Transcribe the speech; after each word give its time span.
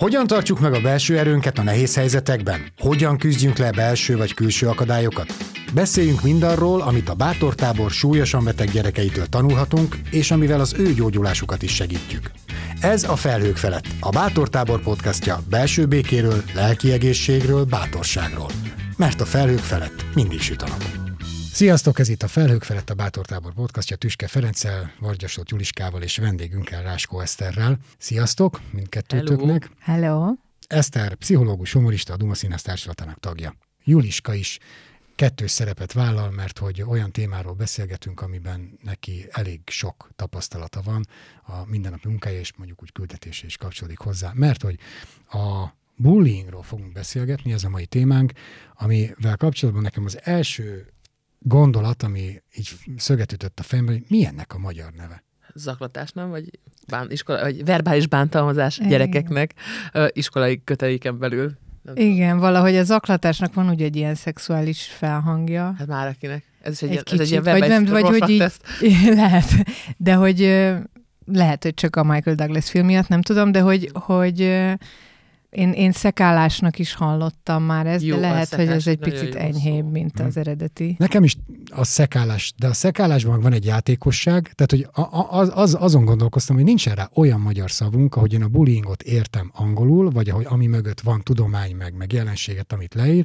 Hogyan 0.00 0.26
tartjuk 0.26 0.60
meg 0.60 0.72
a 0.72 0.80
belső 0.80 1.18
erőnket 1.18 1.58
a 1.58 1.62
nehéz 1.62 1.94
helyzetekben? 1.94 2.66
Hogyan 2.78 3.18
küzdjünk 3.18 3.58
le 3.58 3.70
belső 3.70 4.16
vagy 4.16 4.34
külső 4.34 4.68
akadályokat? 4.68 5.34
Beszéljünk 5.74 6.22
mindarról, 6.22 6.80
amit 6.80 7.08
a 7.08 7.14
bátortábor 7.14 7.90
súlyosan 7.90 8.44
beteg 8.44 8.70
gyerekeitől 8.70 9.26
tanulhatunk, 9.26 9.96
és 10.10 10.30
amivel 10.30 10.60
az 10.60 10.74
ő 10.78 10.92
gyógyulásukat 10.92 11.62
is 11.62 11.74
segítjük. 11.74 12.30
Ez 12.80 13.04
a 13.04 13.16
Felhők 13.16 13.56
felett, 13.56 13.86
a 14.00 14.10
Bátortábor 14.10 14.80
podcastja 14.80 15.40
belső 15.50 15.86
békéről, 15.86 16.42
lelki 16.54 16.92
egészségről, 16.92 17.64
bátorságról. 17.64 18.50
Mert 18.96 19.20
a 19.20 19.24
felhők 19.24 19.58
felett 19.58 20.04
mindig 20.14 20.40
süt 20.40 20.62
a 20.62 20.68
nap. 20.68 21.09
Sziasztok, 21.52 21.98
ez 21.98 22.08
itt 22.08 22.22
a 22.22 22.28
Felhők 22.28 22.62
felett 22.62 22.90
a 22.90 22.94
Bátortábor 22.94 23.54
podcastja 23.54 23.96
Tüske 23.96 24.26
Ferenccel, 24.26 24.92
Vargyasott 24.98 25.48
Juliskával 25.48 26.02
és 26.02 26.16
vendégünkkel 26.16 26.82
Ráskó 26.82 27.20
Eszterrel. 27.20 27.78
Sziasztok 27.98 28.60
mindkettőtöknek. 28.72 29.70
Hello. 29.78 30.32
Eszter, 30.66 31.14
pszichológus, 31.14 31.72
humorista, 31.72 32.12
a 32.12 32.16
Duma 32.16 32.34
Színház 32.34 32.62
társulatának 32.62 33.20
tagja. 33.20 33.54
Juliska 33.84 34.34
is 34.34 34.58
kettős 35.14 35.50
szerepet 35.50 35.92
vállal, 35.92 36.30
mert 36.30 36.58
hogy 36.58 36.82
olyan 36.82 37.12
témáról 37.12 37.54
beszélgetünk, 37.54 38.20
amiben 38.20 38.78
neki 38.82 39.26
elég 39.30 39.60
sok 39.66 40.10
tapasztalata 40.16 40.80
van, 40.82 41.06
a 41.42 41.66
mindennapi 41.66 42.08
munkája 42.08 42.38
és 42.38 42.52
mondjuk 42.56 42.82
úgy 42.82 42.92
küldetése 42.92 43.46
is 43.46 43.56
kapcsolódik 43.56 43.98
hozzá, 43.98 44.32
mert 44.34 44.62
hogy 44.62 44.78
a 45.30 45.66
bullyingról 45.96 46.62
fogunk 46.62 46.92
beszélgetni, 46.92 47.52
ez 47.52 47.64
a 47.64 47.68
mai 47.68 47.86
témánk, 47.86 48.32
amivel 48.74 49.36
kapcsolatban 49.36 49.82
nekem 49.82 50.04
az 50.04 50.18
első 50.22 50.92
gondolat, 51.42 52.02
ami 52.02 52.42
így 52.56 52.68
szöget 52.96 53.32
ütött 53.32 53.58
a 53.58 53.62
fejembe, 53.62 53.92
hogy 53.92 54.04
mi 54.08 54.26
ennek 54.26 54.54
a 54.54 54.58
magyar 54.58 54.92
neve? 54.92 55.22
zaklatás, 55.54 56.10
nem? 56.12 56.30
Vagy, 56.30 56.50
bán, 56.88 57.10
iskola, 57.10 57.40
vagy 57.40 57.64
verbális 57.64 58.06
bántalmazás 58.06 58.76
Igen. 58.78 58.90
gyerekeknek 58.90 59.54
iskolai 60.08 60.64
köteléken 60.64 61.18
belül. 61.18 61.52
Nem 61.82 61.96
Igen, 61.96 62.28
tudom. 62.28 62.38
valahogy 62.38 62.76
a 62.76 62.84
zaklatásnak 62.84 63.54
van 63.54 63.68
ugye 63.68 63.84
egy 63.84 63.96
ilyen 63.96 64.14
szexuális 64.14 64.82
felhangja. 64.82 65.74
Hát 65.78 65.86
már 65.86 66.08
akinek. 66.08 66.44
Ez 66.62 66.72
is 66.72 66.82
egy, 66.82 66.88
egy 66.88 66.92
ilyen, 66.92 67.04
kicsit, 67.04 67.20
ez 67.20 67.26
egy 67.26 67.32
ilyen 67.32 67.58
vagy, 67.58 67.68
nem, 67.68 67.84
vagy 67.84 68.20
hogy 68.20 68.30
így, 68.30 68.44
lehet, 69.14 69.54
de 69.96 70.14
hogy 70.14 70.40
lehet, 71.24 71.62
hogy 71.62 71.74
csak 71.74 71.96
a 71.96 72.04
Michael 72.04 72.36
Douglas 72.36 72.70
film 72.70 72.86
miatt, 72.86 73.08
nem 73.08 73.22
tudom, 73.22 73.52
de 73.52 73.60
hogy, 73.60 73.90
hogy 73.92 74.40
én, 75.50 75.72
én 75.72 75.92
szekálásnak 75.92 76.78
is 76.78 76.94
hallottam 76.94 77.62
már 77.62 77.86
ezt, 77.86 78.04
jó, 78.04 78.14
de 78.14 78.20
lehet, 78.20 78.54
hogy 78.54 78.68
ez 78.68 78.86
egy 78.86 78.98
picit 78.98 79.34
enyhébb, 79.34 79.90
mint 79.90 80.18
hmm. 80.18 80.26
az 80.26 80.36
eredeti. 80.36 80.94
Nekem 80.98 81.24
is 81.24 81.36
a 81.70 81.84
szekálás, 81.84 82.52
de 82.58 82.66
a 82.66 82.72
szekálásban 82.72 83.40
van 83.40 83.52
egy 83.52 83.64
játékosság, 83.64 84.52
tehát 84.54 84.70
hogy 84.70 85.04
az, 85.30 85.50
az, 85.54 85.76
azon 85.80 86.04
gondolkoztam, 86.04 86.56
hogy 86.56 86.64
nincsen 86.64 86.94
rá 86.94 87.10
olyan 87.14 87.40
magyar 87.40 87.70
szavunk, 87.70 88.16
ahogy 88.16 88.32
én 88.32 88.42
a 88.42 88.48
bullyingot 88.48 89.02
értem 89.02 89.50
angolul, 89.54 90.10
vagy 90.10 90.30
ahogy 90.30 90.46
ami 90.48 90.66
mögött 90.66 91.00
van 91.00 91.20
tudomány, 91.22 91.76
meg, 91.76 91.94
meg 91.94 92.12
jelenséget, 92.12 92.72
amit 92.72 92.94
leír. 92.94 93.24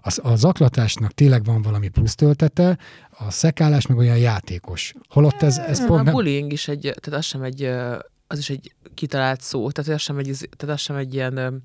Az, 0.00 0.20
a 0.22 0.36
zaklatásnak 0.36 1.12
tényleg 1.12 1.44
van 1.44 1.62
valami 1.62 1.88
plusz 1.88 2.14
töltete, 2.14 2.78
a 3.18 3.30
szekálás 3.30 3.86
meg 3.86 3.98
olyan 3.98 4.18
játékos. 4.18 4.94
Holott 5.08 5.42
ez, 5.42 5.58
ez 5.58 5.86
pont 5.86 6.00
A 6.00 6.02
nem... 6.02 6.14
bullying 6.14 6.52
is 6.52 6.68
egy, 6.68 6.80
tehát 6.80 7.18
az 7.18 7.24
sem 7.24 7.42
egy 7.42 7.70
az 8.34 8.40
is 8.40 8.50
egy 8.50 8.74
kitalált 8.94 9.40
szó, 9.40 9.70
tehát 9.70 9.90
az 9.90 10.00
sem 10.00 10.18
egy, 10.18 10.48
tehát 10.56 10.74
az 10.74 10.80
sem 10.80 10.96
egy 10.96 11.14
ilyen 11.14 11.38
um, 11.38 11.62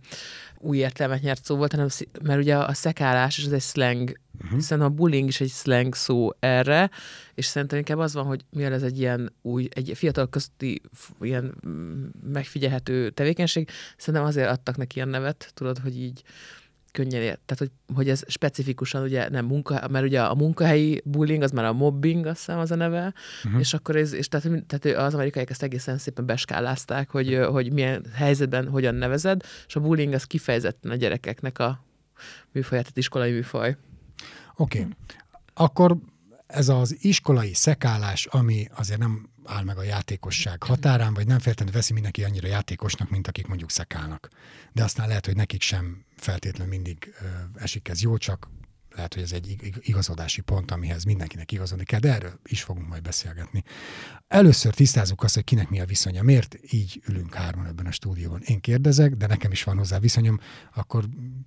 új 0.58 0.78
értelmet 0.78 1.22
nyert 1.22 1.46
szó 1.46 1.56
volt, 1.56 1.72
hanem, 1.72 1.88
mert 2.22 2.40
ugye 2.40 2.58
a 2.58 2.74
szekálás 2.74 3.38
is 3.38 3.46
az 3.46 3.54
egy 3.54 3.62
slang, 3.62 4.20
uh-huh. 4.38 4.54
hiszen 4.54 4.82
a 4.82 4.90
bullying 4.90 5.28
is 5.28 5.42
egy 5.42 5.50
slang 5.50 5.96
szó 5.96 6.30
erre, 6.40 6.90
és 7.34 7.46
szerintem 7.46 7.78
inkább 7.78 7.98
az 7.98 8.14
van, 8.14 8.26
hogy 8.26 8.46
mivel 8.50 8.74
ez 8.74 8.84
egy 8.84 9.00
ilyen 9.00 9.34
új, 9.42 9.68
egy 9.74 9.92
fiatal 9.96 10.30
közti 10.30 10.82
ilyen 11.22 11.56
megfigyelhető 12.24 13.10
tevékenység, 13.10 13.70
szerintem 13.98 14.24
azért 14.24 14.50
adtak 14.50 14.78
neki 14.78 14.96
ilyen 14.96 15.10
nevet, 15.10 15.52
tudod, 15.54 15.78
hogy 15.78 16.00
így 16.00 16.24
könnyen 16.92 17.22
ért. 17.22 17.40
Tehát, 17.46 17.58
hogy, 17.58 17.96
hogy 17.96 18.10
ez 18.10 18.24
specifikusan 18.28 19.04
ugye 19.04 19.30
nem 19.30 19.46
munka, 19.46 19.88
mert 19.90 20.06
ugye 20.06 20.22
a 20.22 20.36
munkahelyi 20.36 21.02
bullying, 21.06 21.42
az 21.42 21.52
már 21.52 21.66
a 21.66 21.74
mobbing, 21.74 22.26
azt 22.26 22.38
hiszem 22.38 22.60
az 22.60 22.72
a 22.72 22.76
neve, 22.76 23.14
uh-huh. 23.44 23.60
és 23.60 23.74
akkor 23.74 23.96
ez, 23.96 24.14
és 24.14 24.28
tehát, 24.28 24.64
tehát 24.68 24.98
az 24.98 25.14
amerikaiak 25.14 25.50
ezt 25.50 25.64
egészen 25.64 25.98
szépen 25.98 26.26
beskálázták, 26.26 27.10
hogy, 27.10 27.40
hogy 27.50 27.74
milyen 27.74 28.06
helyzetben 28.14 28.68
hogyan 28.68 28.96
nevezed, 28.96 29.44
és 29.68 29.76
a 29.76 29.80
bullying 29.80 30.14
az 30.14 30.24
kifejezetten 30.24 30.92
a 30.92 30.96
gyerekeknek 30.96 31.60
a 31.60 31.84
műfaj, 32.52 32.80
tehát 32.80 32.98
iskolai 32.98 33.32
műfaj. 33.32 33.78
Oké. 34.56 34.80
Okay. 34.80 34.92
Akkor 35.54 35.98
ez 36.48 36.70
az 36.70 36.98
iskolai 37.00 37.54
szekálás, 37.54 38.26
ami 38.26 38.68
azért 38.76 39.00
nem 39.00 39.30
áll 39.50 39.64
meg 39.64 39.78
a 39.78 39.84
játékosság 39.84 40.64
határán, 40.64 41.14
vagy 41.14 41.28
nem 41.28 41.40
feltétlenül 41.40 41.74
veszi 41.74 41.94
mindenki 41.94 42.24
annyira 42.24 42.48
játékosnak, 42.48 43.10
mint 43.10 43.28
akik 43.28 43.48
mondjuk 43.48 43.72
szekálnak. 43.72 44.30
De 44.74 44.84
aztán 44.84 45.08
lehet, 45.08 45.26
hogy 45.26 45.36
nekik 45.36 45.62
sem 45.62 46.06
feltétlenül 46.16 46.74
mindig 46.74 47.14
esik 47.56 47.88
ez 47.88 48.02
jó, 48.02 48.18
csak 48.18 48.50
lehet, 48.96 49.14
hogy 49.14 49.24
ez 49.24 49.32
egy 49.32 49.72
igazodási 49.80 50.42
pont, 50.42 50.72
amihez 50.72 51.04
mindenkinek 51.04 51.52
igazodni 51.52 51.84
kell, 51.84 52.00
de 52.00 52.14
erről 52.14 52.40
is 52.44 52.64
fogunk 52.64 52.88
majd 52.88 53.02
beszélgetni. 53.02 53.64
Először 54.28 54.74
tisztázzuk 54.74 55.24
azt, 55.24 55.34
hogy 55.34 55.44
kinek 55.44 55.70
mi 55.70 55.80
a 55.80 55.86
viszonya. 55.86 56.24
Miért 56.24 56.58
így 56.72 57.02
ülünk 57.06 57.34
hárman 57.34 57.66
ebben 57.66 57.86
a 57.86 57.92
stúdióban? 57.92 58.42
Én 58.42 58.60
kérdezek, 58.60 59.16
de 59.16 59.28
nekem 59.28 59.52
is 59.52 59.64
van 59.64 59.78
hozzá 59.78 60.00
viszonyom, 60.00 60.40
akkor 60.74 61.06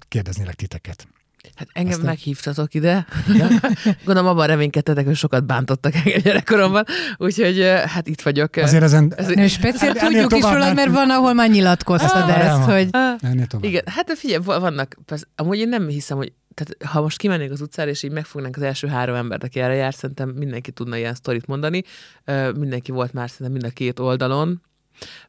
kérdeznélek 0.08 0.54
titeket. 0.54 1.08
Hát 1.54 1.69
engem 1.72 1.92
Aztán... 1.92 2.06
meghívtatok 2.06 2.75
ide. 2.75 3.06
Ja? 3.34 3.48
Gondolom 4.04 4.30
abban 4.30 4.47
reménykedtetek, 4.47 5.04
hogy 5.04 5.16
sokat 5.16 5.44
bántottak 5.44 5.94
engem 5.94 6.20
gyerekkoromban, 6.20 6.84
úgyhogy 7.16 7.60
hát 7.86 8.08
itt 8.08 8.20
vagyok. 8.20 8.56
Azért 8.56 8.82
ezen... 8.82 9.12
Ez... 9.16 9.28
No, 9.28 9.48
speciál 9.48 9.94
hát, 9.97 10.08
tudjuk 10.08 10.36
is 10.36 10.42
rólad, 10.42 10.75
mert 10.75 10.91
van, 10.91 11.10
ahol 11.10 11.32
már 11.32 11.50
nyilatkoztad 11.50 12.28
ah, 12.28 12.47
ezt, 12.47 12.62
hogy... 12.62 12.88
Ah, 12.91 13.60
igen, 13.60 13.82
hát 13.86 14.12
figyelj, 14.19 14.42
vannak, 14.44 14.97
persze, 15.04 15.26
amúgy 15.36 15.58
én 15.58 15.69
nem 15.69 15.88
hiszem, 15.88 16.16
hogy 16.16 16.32
tehát 16.54 16.92
ha 16.92 17.00
most 17.00 17.19
kimennék 17.19 17.50
az 17.50 17.60
utcára, 17.60 17.91
és 17.91 18.03
így 18.03 18.10
megfognánk 18.10 18.56
az 18.56 18.62
első 18.62 18.86
három 18.86 19.14
embert, 19.14 19.44
aki 19.44 19.60
erre 19.60 19.74
jár, 19.74 19.94
szerintem 19.94 20.28
mindenki 20.28 20.70
tudna 20.70 20.97
ilyen 20.97 21.14
sztorit 21.14 21.47
mondani. 21.47 21.82
Mindenki 22.54 22.92
volt 22.92 23.12
már 23.12 23.30
szerintem 23.30 23.53
mind 23.53 23.72
a 23.72 23.74
két 23.74 23.98
oldalon, 23.98 24.62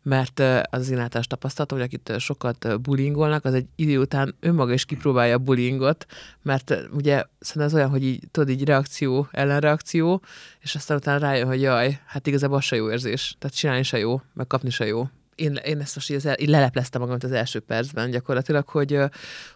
mert 0.01 0.39
az 0.69 0.89
én 0.89 0.99
általános 0.99 1.27
tapasztalatom, 1.27 1.77
hogy 1.77 1.87
akit 1.87 2.19
sokat 2.19 2.81
bullyingolnak, 2.81 3.45
az 3.45 3.53
egy 3.53 3.65
idő 3.75 3.99
után 3.99 4.35
önmaga 4.39 4.73
is 4.73 4.85
kipróbálja 4.85 5.35
a 5.35 5.37
bullyingot, 5.37 6.05
mert 6.41 6.75
ugye 6.91 7.23
szerintem 7.39 7.71
az 7.71 7.73
olyan, 7.73 7.89
hogy 7.89 8.03
így, 8.03 8.23
tudod, 8.31 8.49
így 8.49 8.65
reakció, 8.65 9.27
ellenreakció, 9.31 10.21
és 10.59 10.75
aztán 10.75 10.97
utána 10.97 11.19
rájön, 11.19 11.47
hogy 11.47 11.61
jaj, 11.61 11.99
hát 12.05 12.27
igazából 12.27 12.57
az 12.57 12.63
se 12.63 12.75
jó 12.75 12.91
érzés. 12.91 13.35
Tehát 13.39 13.55
csinálni 13.55 13.83
se 13.83 13.97
jó, 13.97 14.21
meg 14.33 14.47
kapni 14.47 14.69
se 14.69 14.85
jó 14.85 15.07
én, 15.35 15.59
én 15.65 15.79
ezt 15.79 15.95
most 15.95 16.09
így, 16.09 16.41
így 16.41 16.49
lelepleztem 16.49 17.01
magam 17.01 17.17
az 17.21 17.31
első 17.31 17.59
percben 17.59 18.09
gyakorlatilag, 18.09 18.67
hogy, 18.67 18.99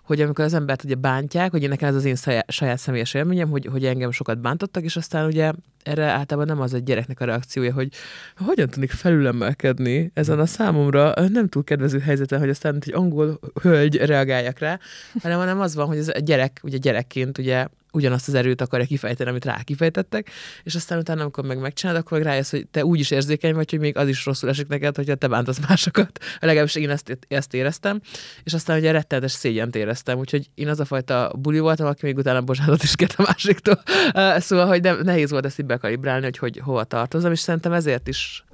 hogy 0.03 0.21
amikor 0.21 0.45
az 0.45 0.53
embert 0.53 0.83
ugye 0.83 0.95
bántják, 0.95 1.51
hogy 1.51 1.69
nekem 1.69 1.89
ez 1.89 1.95
az 1.95 2.05
én 2.05 2.15
saját, 2.15 2.51
saját 2.51 2.77
személyes 2.77 3.13
élményem, 3.13 3.49
hogy, 3.49 3.65
hogy 3.65 3.85
engem 3.85 4.11
sokat 4.11 4.39
bántottak, 4.39 4.83
és 4.83 4.95
aztán 4.95 5.25
ugye 5.25 5.51
erre 5.87 6.05
általában 6.05 6.55
nem 6.55 6.63
az 6.63 6.73
egy 6.73 6.83
gyereknek 6.83 7.19
a 7.19 7.25
reakciója, 7.25 7.73
hogy 7.73 7.89
hogyan 8.37 8.69
tudnék 8.69 8.91
felülemelkedni 8.91 10.11
ezen 10.13 10.39
a 10.39 10.45
számomra 10.45 11.13
nem 11.29 11.47
túl 11.47 11.63
kedvező 11.63 11.99
helyzeten, 11.99 12.39
hogy 12.39 12.49
aztán 12.49 12.75
egy 12.75 12.93
angol 12.93 13.39
hölgy 13.61 13.95
reagáljak 13.95 14.59
rá, 14.59 14.79
hanem, 15.21 15.37
hanem 15.37 15.59
az 15.59 15.75
van, 15.75 15.87
hogy 15.87 15.97
ez 15.97 16.07
a 16.07 16.19
gyerek, 16.19 16.59
ugye 16.63 16.77
gyerekként 16.77 17.37
ugye 17.37 17.67
ugyanazt 17.97 18.27
az 18.27 18.33
erőt 18.33 18.61
akarja 18.61 18.85
kifejteni, 18.85 19.29
amit 19.29 19.45
rá 19.45 19.61
kifejtettek, 19.63 20.29
és 20.63 20.75
aztán 20.75 20.97
utána, 20.97 21.21
amikor 21.21 21.45
meg 21.45 21.59
megcsinálod, 21.59 22.01
akkor 22.01 22.17
meg 22.17 22.27
rájössz, 22.27 22.51
hogy 22.51 22.67
te 22.67 22.85
úgy 22.85 22.99
is 22.99 23.11
érzékeny 23.11 23.53
vagy, 23.53 23.69
hogy 23.69 23.79
még 23.79 23.97
az 23.97 24.07
is 24.07 24.25
rosszul 24.25 24.49
esik 24.49 24.67
neked, 24.67 24.95
hogyha 24.95 25.15
te 25.15 25.27
bántasz 25.27 25.59
másokat. 25.67 26.19
Legalábbis 26.39 26.75
én 26.75 26.89
ezt, 26.89 27.17
ezt 27.27 27.53
éreztem, 27.53 28.01
és 28.43 28.53
aztán 28.53 28.77
ugye 28.77 28.91
rettenetes 28.91 29.31
szégyent 29.31 29.75
éreztem, 29.75 30.17
úgyhogy 30.17 30.49
én 30.55 30.67
az 30.67 30.79
a 30.79 30.85
fajta 30.85 31.31
buli 31.39 31.59
voltam, 31.59 31.87
aki 31.87 32.05
még 32.05 32.17
utána 32.17 32.41
bocsánatot 32.41 32.83
is 32.83 32.95
kért 32.95 33.13
a 33.17 33.23
másiktól. 33.27 33.81
Szóval, 34.47 34.67
hogy 34.67 34.81
nem, 34.81 34.99
nehéz 35.03 35.31
volt 35.31 35.45
ezt 35.45 35.59
így 35.59 35.65
bekalibrálni, 35.77 36.23
hogy, 36.23 36.37
hogy 36.37 36.57
hova 36.57 36.83
tartozom, 36.83 37.31
és 37.31 37.39
szerintem 37.39 37.73
ezért 37.73 38.07
is 38.07 38.45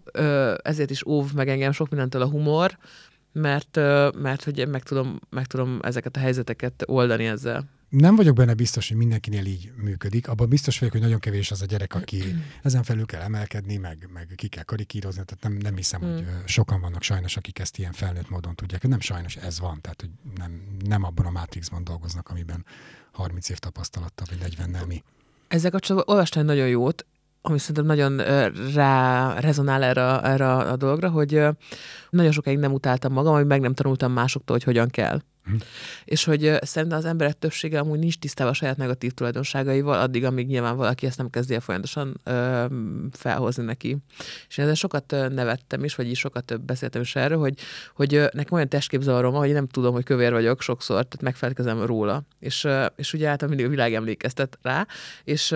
ezért 0.64 0.90
is 0.90 1.06
óv 1.06 1.34
meg 1.34 1.50
engem 1.50 1.72
sok 1.72 1.90
mindentől 1.90 2.22
a 2.22 2.30
humor, 2.30 2.78
mert, 3.32 3.76
mert 4.16 4.44
hogy 4.44 4.68
meg 4.68 4.84
tudom, 4.84 5.20
meg 5.30 5.46
tudom 5.46 5.80
ezeket 5.82 6.16
a 6.16 6.20
helyzeteket 6.20 6.84
oldani 6.88 7.26
ezzel 7.26 7.70
nem 7.98 8.16
vagyok 8.16 8.36
benne 8.36 8.54
biztos, 8.54 8.88
hogy 8.88 8.98
mindenkinél 8.98 9.46
így 9.46 9.72
működik. 9.76 10.28
Abban 10.28 10.50
biztos 10.50 10.80
vagyok, 10.80 10.94
hogy 10.94 11.04
nagyon 11.04 11.20
kevés 11.20 11.52
az 11.52 11.62
a 11.62 11.66
gyerek, 11.66 11.96
aki 11.96 12.24
ezen 12.64 12.84
felül 12.84 13.06
kell 13.06 13.22
emelkedni, 13.22 13.78
meg, 13.78 14.10
meg 14.14 14.34
ki 14.36 14.48
kell 14.48 14.64
karikírozni. 14.64 15.24
Tehát 15.26 15.44
nem, 15.44 15.54
nem 15.54 15.76
hiszem, 15.76 16.06
mm. 16.06 16.14
hogy 16.14 16.26
sokan 16.46 16.82
vannak 16.82 17.04
sajnos, 17.04 17.38
akik 17.38 17.60
ezt 17.60 17.78
ilyen 17.78 17.92
felnőtt 17.92 18.30
módon 18.30 18.56
tudják. 18.56 18.88
Nem 18.88 19.00
sajnos 19.00 19.36
ez 19.36 19.60
van, 19.60 19.82
tehát 19.82 20.02
hogy 20.02 20.10
nem, 20.36 20.62
nem 20.86 21.04
abban 21.04 21.26
a 21.26 21.32
mátrixban 21.32 21.84
dolgoznak, 21.84 22.30
amiben 22.30 22.66
30 23.12 23.50
év 23.50 23.58
tapasztalattal, 23.58 24.28
vagy 24.30 24.40
40 24.58 24.88
mi. 24.88 25.04
Ezzel 25.48 25.72
kapcsolatban 25.72 26.16
olvastam 26.16 26.46
nagyon 26.46 26.68
jót, 26.68 27.06
ami 27.46 27.58
szerintem 27.58 27.86
nagyon 27.86 28.18
rá 28.74 29.34
rezonál 29.40 29.84
erre, 29.84 30.22
erre 30.22 30.52
a 30.52 30.76
dologra, 30.76 31.10
hogy 31.10 31.42
nagyon 32.10 32.32
sokáig 32.32 32.58
nem 32.58 32.74
utáltam 32.74 33.14
magam, 33.14 33.34
hogy 33.34 33.46
meg 33.46 33.62
nem 33.62 33.74
tanultam 33.74 34.12
másoktól, 34.12 34.56
hogy 34.56 34.66
hogyan 34.66 34.90
kell. 34.90 35.20
Hm. 35.44 35.56
És 36.06 36.24
hogy 36.24 36.58
szerintem 36.62 36.98
az 36.98 37.06
emberek 37.06 37.40
többsége 37.40 37.80
amúgy 37.80 38.00
nincs 38.00 38.18
tisztában 38.18 38.52
a 38.52 38.56
saját 38.56 38.78
negatív 38.78 39.12
tulajdonságaival, 39.12 40.00
addig, 40.00 40.26
amíg 40.26 40.48
nyilván 40.48 40.76
valaki 40.76 41.06
ezt 41.06 41.18
nem 41.18 41.30
kezdi 41.30 41.54
el 41.54 41.60
folyamatosan 41.60 42.20
ö, 42.24 42.66
felhozni 43.12 43.64
neki. 43.64 43.98
És 44.48 44.58
én 44.58 44.64
ezzel 44.66 44.76
sokat 44.76 45.12
nevettem 45.12 45.84
is, 45.84 45.96
vagy 45.96 46.10
is 46.10 46.20
sokat 46.20 46.62
beszéltem 46.66 47.02
is 47.02 47.16
erről, 47.16 47.38
hogy, 47.38 47.58
hogy 47.96 48.12
nekem 48.12 48.54
olyan 48.54 48.70
testképzavarom, 48.70 49.34
hogy 49.34 49.52
nem 49.52 49.68
tudom, 49.68 49.94
hogy 49.94 50.04
kövér 50.04 50.32
vagyok 50.32 50.62
sokszor, 50.62 50.96
tehát 50.96 51.22
megfelelkezem 51.22 51.86
róla. 51.86 52.24
És, 52.40 52.68
és 52.96 53.14
ugye 53.14 53.28
általában 53.28 53.50
mindig 53.50 53.66
a 53.66 53.70
világ 53.70 53.94
emlékeztet 53.94 54.58
rá, 54.62 54.88
és 55.24 55.56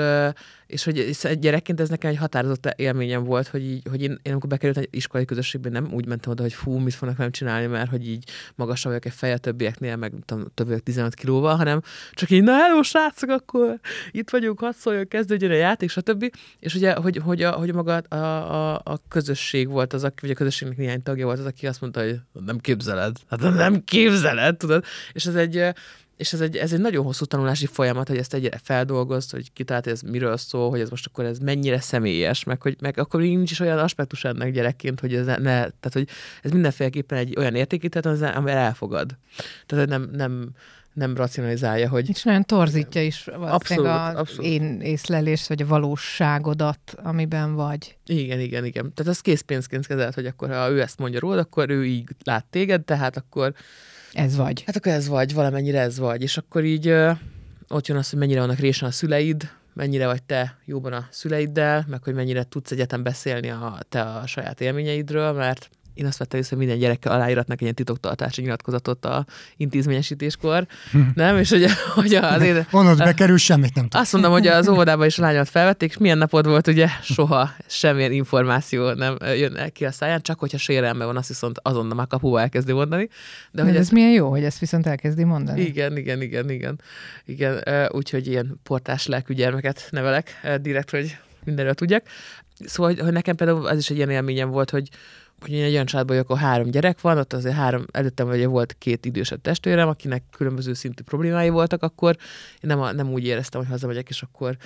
és 0.67 0.83
hogy 0.83 1.15
gyerekként 1.39 1.79
ez 1.79 1.89
nekem 1.89 2.09
egy 2.09 2.17
határozott 2.17 2.73
élményem 2.75 3.23
volt, 3.23 3.47
hogy, 3.47 3.63
így, 3.63 3.87
hogy 3.89 4.01
én, 4.01 4.19
én 4.21 4.31
amikor 4.31 4.49
bekerültem 4.49 4.83
egy 4.83 4.95
iskolai 4.95 5.25
közösségbe, 5.25 5.69
nem 5.69 5.89
úgy 5.93 6.05
mentem 6.05 6.31
oda, 6.31 6.41
hogy 6.41 6.53
fú, 6.53 6.77
mit 6.77 6.93
fognak 6.93 7.17
nem 7.17 7.31
csinálni, 7.31 7.65
mert 7.65 7.89
hogy 7.89 8.07
így 8.07 8.29
magasabb 8.55 8.91
vagyok 8.91 9.05
egy 9.05 9.13
feje 9.13 9.37
többieknél, 9.77 9.95
meg 9.95 10.13
tudom, 10.25 10.45
több 10.53 10.83
15 10.83 11.13
kilóval, 11.13 11.55
hanem 11.55 11.81
csak 12.11 12.29
így, 12.29 12.43
na 12.43 12.55
hello, 12.55 12.83
srácok, 12.83 13.29
akkor 13.29 13.79
itt 14.11 14.29
vagyunk, 14.29 14.59
hadd 14.59 14.73
szóljon, 14.77 15.07
kezdődjön 15.07 15.51
a 15.51 15.53
játék, 15.53 15.89
stb. 15.89 16.31
És 16.59 16.75
ugye, 16.75 16.93
hogy, 16.93 17.17
hogy, 17.23 17.43
a, 17.43 17.51
hogy 17.51 17.73
maga 17.73 17.95
a, 17.95 18.15
a, 18.15 18.73
a, 18.73 18.99
közösség 19.07 19.67
volt 19.67 19.93
az, 19.93 20.03
aki, 20.03 20.15
vagy 20.21 20.29
a 20.29 20.33
közösségnek 20.33 20.77
néhány 20.77 21.03
tagja 21.03 21.25
volt 21.25 21.39
az, 21.39 21.45
aki 21.45 21.67
azt 21.67 21.81
mondta, 21.81 22.01
hogy 22.01 22.19
nem 22.45 22.57
képzeled. 22.57 23.15
Hát 23.29 23.41
nem 23.41 23.83
képzeled, 23.83 24.57
tudod? 24.57 24.83
És 25.13 25.25
ez 25.25 25.35
egy, 25.35 25.73
és 26.17 26.33
ez 26.33 26.41
egy, 26.41 26.55
ez 26.55 26.73
egy 26.73 26.79
nagyon 26.79 27.05
hosszú 27.05 27.25
tanulási 27.25 27.65
folyamat, 27.65 28.07
hogy 28.07 28.17
ezt 28.17 28.33
egyre 28.33 28.59
feldolgozt, 28.63 29.31
hogy 29.31 29.53
kitalált, 29.53 29.87
ez 29.87 30.01
miről 30.01 30.37
szól, 30.37 30.69
hogy 30.69 30.79
ez 30.79 30.89
most 30.89 31.05
akkor 31.05 31.25
ez 31.25 31.39
mennyire 31.39 31.79
személyes, 31.79 32.43
meg, 32.43 32.61
hogy, 32.61 32.75
meg 32.79 32.97
akkor 32.97 33.19
nincs 33.19 33.51
is 33.51 33.59
olyan 33.59 33.79
aspektus 33.79 34.23
ennek 34.23 34.51
gyerekként, 34.51 34.99
hogy 34.99 35.15
ez 35.15 35.25
ne, 35.25 35.37
ne 35.37 35.53
tehát 35.53 35.93
hogy 35.93 36.07
ez 36.41 36.51
mindenféleképpen 36.51 37.17
egy 37.17 37.35
olyan 37.37 37.55
értékítet, 37.55 38.05
amivel 38.05 38.57
elfogad. 38.57 39.17
Tehát 39.65 39.87
hogy 39.87 39.99
nem, 39.99 40.09
nem, 40.13 40.49
nem 40.93 41.15
racionalizálja, 41.15 41.89
hogy... 41.89 42.09
És 42.09 42.23
nagyon 42.23 42.43
torzítja 42.43 43.03
is 43.03 43.27
abszolút, 43.27 43.85
az 43.85 44.15
abszolút. 44.15 44.51
én 44.51 44.81
észlelés, 44.81 45.47
vagy 45.47 45.61
a 45.61 45.65
valóságodat, 45.65 46.79
amiben 46.95 47.55
vagy. 47.55 47.97
Igen, 48.05 48.39
igen, 48.39 48.65
igen. 48.65 48.93
Tehát 48.93 49.11
az 49.11 49.19
készpénzként 49.19 49.87
kezelt, 49.87 50.13
hogy 50.13 50.25
akkor 50.25 50.49
ha 50.49 50.69
ő 50.69 50.81
ezt 50.81 50.99
mondja 50.99 51.19
róla, 51.19 51.41
akkor 51.41 51.69
ő 51.69 51.85
így 51.85 52.07
lát 52.23 52.45
téged, 52.45 52.83
tehát 52.83 53.17
akkor 53.17 53.53
ez 54.13 54.35
vagy. 54.35 54.63
Hát 54.65 54.75
akkor 54.75 54.91
ez 54.91 55.07
vagy, 55.07 55.33
valamennyire 55.33 55.79
ez 55.79 55.99
vagy. 55.99 56.21
És 56.21 56.37
akkor 56.37 56.63
így 56.63 56.93
ott 57.67 57.87
jön 57.87 57.97
az, 57.97 58.09
hogy 58.09 58.19
mennyire 58.19 58.39
vannak 58.39 58.59
résen 58.59 58.87
a 58.87 58.91
szüleid, 58.91 59.49
mennyire 59.73 60.05
vagy 60.05 60.23
te 60.23 60.57
jóban 60.65 60.93
a 60.93 61.07
szüleiddel, 61.11 61.85
meg 61.87 62.03
hogy 62.03 62.13
mennyire 62.13 62.43
tudsz 62.43 62.71
egyetem 62.71 63.03
beszélni 63.03 63.49
a, 63.49 63.79
te 63.89 64.01
a 64.01 64.27
saját 64.27 64.61
élményeidről, 64.61 65.31
mert 65.31 65.69
én 65.97 66.05
azt 66.05 66.17
vettem 66.17 66.39
észre, 66.39 66.55
hogy 66.55 66.65
minden 66.65 66.81
gyerekkel 66.81 67.11
aláíratnak 67.11 67.55
egy 67.55 67.61
ilyen 67.61 67.73
titoktartási 67.73 68.41
nyilatkozatot 68.41 69.05
a 69.05 69.25
intézményesítéskor, 69.55 70.67
nem? 71.13 71.37
És 71.37 71.49
hogy, 71.49 71.65
hogy 71.93 72.15
az 72.15 72.41
én... 72.41 72.65
Onnan 72.71 72.97
bekerül, 72.97 73.37
semmit 73.37 73.75
nem 73.75 73.83
tudsz. 73.83 74.01
Azt 74.01 74.13
mondom, 74.13 74.31
hogy 74.31 74.47
az 74.47 74.67
óvodában 74.67 75.05
is 75.05 75.19
a 75.19 75.21
lányot 75.21 75.49
felvették, 75.49 75.89
és 75.89 75.97
milyen 75.97 76.17
napod 76.17 76.47
volt, 76.47 76.67
ugye 76.67 76.87
soha 77.01 77.49
semmilyen 77.67 78.11
információ 78.11 78.91
nem 78.91 79.17
jön 79.21 79.71
ki 79.73 79.85
a 79.85 79.91
száján, 79.91 80.21
csak 80.21 80.39
hogyha 80.39 80.57
sérelme 80.57 81.05
van, 81.05 81.17
azt 81.17 81.27
viszont 81.27 81.59
azonnal 81.61 81.95
már 81.95 82.07
kapuval 82.07 82.41
elkezdi 82.41 82.71
mondani. 82.71 83.09
De, 83.51 83.63
hogy 83.63 83.75
ez, 83.75 83.79
ez 83.79 83.89
milyen 83.89 84.11
jó, 84.11 84.29
hogy 84.29 84.43
ezt 84.43 84.59
viszont 84.59 84.87
elkezdi 84.87 85.23
mondani. 85.23 85.61
Igen, 85.61 85.97
igen, 85.97 86.21
igen, 86.21 86.49
igen. 86.49 86.81
igen 87.25 87.63
úgyhogy 87.89 88.27
ilyen 88.27 88.59
portás 88.63 89.07
lelkű 89.07 89.33
gyermeket 89.33 89.87
nevelek 89.91 90.41
direkt, 90.61 90.89
hogy 90.89 91.17
mindenről 91.43 91.73
tudjak. 91.73 92.05
Szóval, 92.65 92.95
hogy 92.95 93.13
nekem 93.13 93.35
például 93.35 93.67
az 93.67 93.77
is 93.77 93.89
egy 93.89 93.95
ilyen 93.95 94.09
élményem 94.09 94.49
volt, 94.49 94.69
hogy, 94.69 94.89
hogy 95.39 95.51
én 95.51 95.63
egy 95.63 95.73
olyan 95.73 95.85
családban 95.85 96.15
vagyok, 96.15 96.31
akkor 96.31 96.43
három 96.43 96.69
gyerek 96.69 97.01
van, 97.01 97.17
ott 97.17 97.33
azért 97.33 97.55
három, 97.55 97.85
előttem 97.91 98.27
vagy 98.27 98.45
volt 98.45 98.75
két 98.77 99.05
idősebb 99.05 99.41
testvérem, 99.41 99.87
akinek 99.87 100.23
különböző 100.31 100.73
szintű 100.73 101.03
problémái 101.03 101.49
voltak, 101.49 101.83
akkor 101.83 102.17
én 102.61 102.77
nem, 102.77 102.95
nem 102.95 103.11
úgy 103.11 103.25
éreztem, 103.25 103.61
hogy 103.61 103.69
hazamegyek, 103.69 104.09
és 104.09 104.21
akkor, 104.21 104.57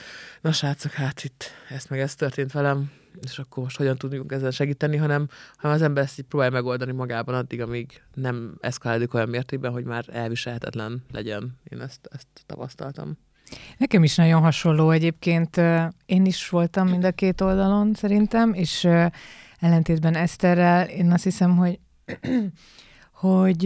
na 0.42 0.52
srácok, 0.52 0.92
hát 0.92 1.24
itt 1.24 1.46
ezt 1.70 1.90
meg 1.90 2.00
ez 2.00 2.16
történt 2.16 2.52
velem, 2.52 2.92
és 3.22 3.40
akkor 3.40 3.64
most 3.64 3.78
hogyan 3.78 3.98
tudjuk 3.98 4.32
ezzel 4.32 4.52
segíteni, 4.52 4.98
hanem, 4.98 5.28
hanem 5.56 5.76
az 5.76 5.82
ember 5.82 6.04
ezt 6.04 6.20
így 6.20 6.26
próbálja 6.26 6.54
megoldani 6.54 6.92
magában 6.92 7.36
addig, 7.36 7.62
amíg 7.62 8.02
nem 8.14 8.56
eszkalálódik 8.60 9.14
olyan 9.14 9.30
mértékben, 9.30 9.72
hogy 9.72 9.84
már 9.84 10.06
elviselhetetlen 10.12 11.04
legyen. 11.12 11.60
Én 11.70 11.82
ezt, 11.82 12.10
ezt 12.12 12.28
tapasztaltam. 12.46 13.18
Nekem 13.78 14.04
is 14.04 14.16
nagyon 14.16 14.42
hasonló 14.42 14.92
egyébként. 14.92 15.58
Én 16.06 16.26
is 16.26 16.50
voltam 16.50 16.88
mind 16.88 17.04
a 17.04 17.12
két 17.12 17.42
oldalon 17.42 17.94
szerintem, 17.94 18.54
és 18.54 18.88
ellentétben 19.62 20.16
Eszterrel, 20.16 20.88
én 20.88 21.12
azt 21.12 21.24
hiszem, 21.24 21.58
hogy, 21.58 21.80
hogy 23.26 23.58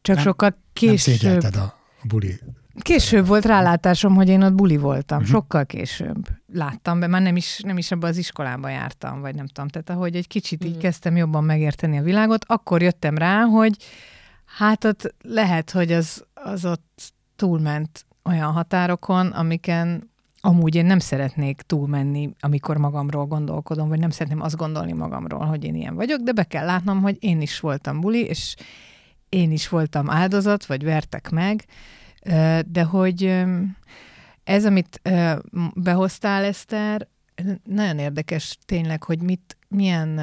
csak 0.00 0.16
nem, 0.16 0.24
sokkal 0.24 0.58
később... 0.72 1.42
Nem 1.42 1.62
a 1.62 2.06
buli 2.08 2.38
Később 2.80 3.26
volt 3.26 3.44
rálátásom, 3.44 4.14
hogy 4.14 4.28
én 4.28 4.42
ott 4.42 4.54
buli 4.54 4.76
voltam, 4.76 5.18
uh-huh. 5.18 5.32
sokkal 5.32 5.66
később 5.66 6.28
láttam 6.52 7.00
be, 7.00 7.06
már 7.06 7.22
nem 7.22 7.36
is, 7.36 7.60
nem 7.64 7.78
is 7.78 7.90
abban 7.90 8.10
az 8.10 8.16
iskolába 8.16 8.68
jártam, 8.68 9.20
vagy 9.20 9.34
nem 9.34 9.46
tudom, 9.46 9.68
tehát 9.68 9.90
ahogy 9.90 10.16
egy 10.16 10.26
kicsit 10.26 10.58
uh-huh. 10.58 10.70
így 10.70 10.76
mhm. 10.76 10.86
kezdtem 10.86 11.16
jobban 11.16 11.44
megérteni 11.44 11.98
a 11.98 12.02
világot, 12.02 12.44
akkor 12.46 12.82
jöttem 12.82 13.18
rá, 13.18 13.40
hogy 13.42 13.76
hát 14.44 14.84
ott 14.84 15.14
lehet, 15.22 15.70
hogy 15.70 15.92
az, 15.92 16.24
az 16.34 16.64
ott 16.64 17.12
túlment 17.36 18.06
olyan 18.24 18.52
határokon, 18.52 19.26
amiken 19.26 20.10
amúgy 20.44 20.74
én 20.74 20.84
nem 20.84 20.98
szeretnék 20.98 21.60
túlmenni, 21.60 22.30
amikor 22.40 22.76
magamról 22.76 23.26
gondolkodom, 23.26 23.88
vagy 23.88 23.98
nem 23.98 24.10
szeretném 24.10 24.40
azt 24.40 24.56
gondolni 24.56 24.92
magamról, 24.92 25.44
hogy 25.44 25.64
én 25.64 25.74
ilyen 25.74 25.94
vagyok, 25.94 26.20
de 26.20 26.32
be 26.32 26.44
kell 26.44 26.64
látnom, 26.64 27.02
hogy 27.02 27.16
én 27.20 27.40
is 27.40 27.60
voltam 27.60 28.00
buli, 28.00 28.24
és 28.24 28.54
én 29.28 29.52
is 29.52 29.68
voltam 29.68 30.10
áldozat, 30.10 30.66
vagy 30.66 30.84
vertek 30.84 31.30
meg, 31.30 31.64
de 32.66 32.82
hogy 32.82 33.44
ez, 34.44 34.64
amit 34.64 35.00
behoztál, 35.74 36.44
Eszter, 36.44 37.08
nagyon 37.64 37.98
érdekes 37.98 38.58
tényleg, 38.64 39.02
hogy 39.02 39.22
mit, 39.22 39.56
milyen 39.68 40.20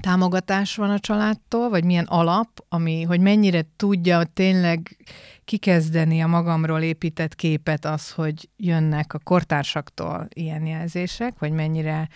támogatás 0.00 0.76
van 0.76 0.90
a 0.90 0.98
családtól, 0.98 1.68
vagy 1.68 1.84
milyen 1.84 2.04
alap, 2.04 2.64
ami, 2.68 3.02
hogy 3.02 3.20
mennyire 3.20 3.64
tudja 3.76 4.24
tényleg 4.24 4.96
kikezdeni 5.44 6.20
a 6.20 6.26
magamról 6.26 6.80
épített 6.80 7.34
képet 7.34 7.84
az, 7.84 8.10
hogy 8.10 8.48
jönnek 8.56 9.14
a 9.14 9.18
kortársaktól 9.18 10.28
ilyen 10.34 10.66
jelzések, 10.66 11.38
vagy 11.38 11.52
mennyire 11.52 12.08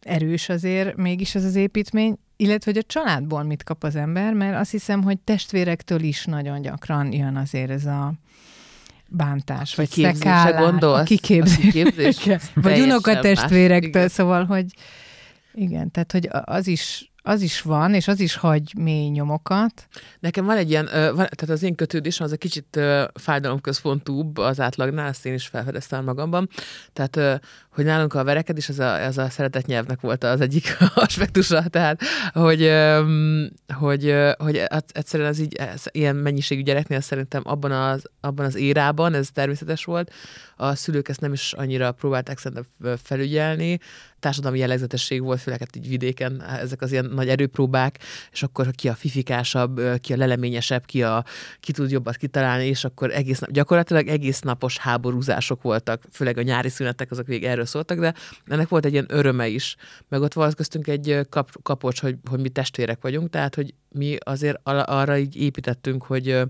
erős 0.00 0.48
azért 0.48 0.96
mégis 0.96 1.34
ez 1.34 1.44
az 1.44 1.54
építmény, 1.54 2.16
illetve 2.36 2.70
hogy 2.70 2.80
a 2.80 2.86
családból 2.86 3.42
mit 3.42 3.62
kap 3.62 3.84
az 3.84 3.96
ember, 3.96 4.32
mert 4.32 4.56
azt 4.56 4.70
hiszem, 4.70 5.02
hogy 5.02 5.18
testvérektől 5.18 6.00
is 6.00 6.24
nagyon 6.24 6.62
gyakran 6.62 7.12
jön 7.12 7.36
azért 7.36 7.70
ez 7.70 7.84
a 7.84 8.12
bántás, 9.08 9.72
a 9.72 9.76
vagy 9.76 9.90
szekálás, 9.90 10.60
gondolsz? 10.60 11.00
a 11.00 11.04
kiképzés, 11.04 11.56
a 11.58 11.60
kiképzés 11.60 12.28
vagy 12.54 12.80
unokatestvérektől, 12.80 14.08
szóval, 14.08 14.44
hogy 14.44 14.66
igen, 15.54 15.90
tehát 15.90 16.12
hogy 16.12 16.28
az 16.30 16.66
is 16.66 17.12
az 17.26 17.42
is 17.42 17.60
van, 17.60 17.94
és 17.94 18.08
az 18.08 18.20
is 18.20 18.36
hagy 18.36 18.72
mély 18.78 19.08
nyomokat. 19.08 19.86
Nekem 20.20 20.44
van 20.44 20.56
egy 20.56 20.70
ilyen, 20.70 20.84
tehát 20.86 21.48
az 21.48 21.62
én 21.62 21.74
kötődésem 21.74 22.26
az 22.26 22.32
egy 22.32 22.38
kicsit 22.38 22.80
fájdalomközpontúbb 23.14 24.38
az 24.38 24.60
átlagnál, 24.60 25.08
ezt 25.08 25.26
én 25.26 25.34
is 25.34 25.46
felfedeztem 25.46 26.04
magamban. 26.04 26.48
Tehát, 26.92 27.40
hogy 27.74 27.84
nálunk 27.84 28.14
a 28.14 28.24
verekedés, 28.24 28.68
az 28.68 28.78
a, 28.78 29.04
az 29.04 29.18
a 29.18 29.28
szeretett 29.30 29.66
nyelvnek 29.66 30.00
volt 30.00 30.24
az 30.24 30.40
egyik 30.40 30.76
aspektusa, 30.94 31.62
tehát, 31.68 32.00
hogy, 32.32 32.72
hogy, 33.74 34.14
hogy 34.38 34.62
egyszerűen 34.92 35.28
az 35.28 35.38
így, 35.38 35.54
ez, 35.54 35.82
ilyen 35.90 36.16
mennyiségű 36.16 36.62
gyereknél 36.62 37.00
szerintem 37.00 37.42
abban 37.44 37.72
az, 37.72 38.02
abban 38.20 38.46
az 38.46 38.54
érában 38.54 39.14
ez 39.14 39.28
természetes 39.30 39.84
volt. 39.84 40.12
A 40.56 40.74
szülők 40.74 41.08
ezt 41.08 41.20
nem 41.20 41.32
is 41.32 41.52
annyira 41.52 41.92
próbálták 41.92 42.38
szerintem 42.38 42.66
felügyelni, 43.02 43.78
társadalmi 44.24 44.58
jellegzetesség 44.58 45.22
volt, 45.22 45.40
főleg 45.40 45.58
hát 45.58 45.76
így 45.76 45.88
vidéken 45.88 46.42
ezek 46.42 46.82
az 46.82 46.92
ilyen 46.92 47.04
nagy 47.04 47.28
erőpróbák, 47.28 47.98
és 48.32 48.42
akkor 48.42 48.70
ki 48.70 48.88
a 48.88 48.94
fifikásabb, 48.94 49.80
ki 50.00 50.12
a 50.12 50.16
leleményesebb, 50.16 50.84
ki, 50.84 51.02
a, 51.02 51.24
ki 51.60 51.72
tud 51.72 51.90
jobbat 51.90 52.16
kitalálni, 52.16 52.66
és 52.66 52.84
akkor 52.84 53.10
egész 53.10 53.38
nap, 53.38 53.50
gyakorlatilag 53.50 54.08
egész 54.08 54.40
napos 54.40 54.78
háborúzások 54.78 55.62
voltak, 55.62 56.02
főleg 56.12 56.38
a 56.38 56.42
nyári 56.42 56.68
szünetek 56.68 57.10
azok 57.10 57.26
végig 57.26 57.44
erről 57.44 57.63
szóltak, 57.66 57.98
de 57.98 58.14
ennek 58.46 58.68
volt 58.68 58.84
egy 58.84 58.92
ilyen 58.92 59.06
öröme 59.08 59.46
is, 59.46 59.76
meg 60.08 60.20
ott 60.20 60.32
volt 60.32 60.54
köztünk 60.54 60.86
egy 60.86 61.20
kap, 61.28 61.62
kapocs, 61.62 62.00
hogy, 62.00 62.16
hogy 62.30 62.40
mi 62.40 62.48
testvérek 62.48 63.02
vagyunk, 63.02 63.30
tehát 63.30 63.54
hogy 63.54 63.74
mi 63.88 64.16
azért 64.24 64.58
arra 64.64 65.18
így 65.18 65.36
építettünk, 65.36 66.04
hogy, 66.04 66.40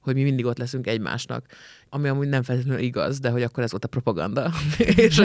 hogy 0.00 0.14
mi 0.14 0.22
mindig 0.22 0.46
ott 0.46 0.58
leszünk 0.58 0.86
egymásnak 0.86 1.46
ami 1.90 2.08
amúgy 2.08 2.28
nem 2.28 2.42
feltétlenül 2.42 2.82
igaz, 2.82 3.20
de 3.20 3.30
hogy 3.30 3.42
akkor 3.42 3.62
ez 3.62 3.70
volt 3.70 3.84
a 3.84 3.88
propaganda. 3.88 4.50
és 4.96 5.18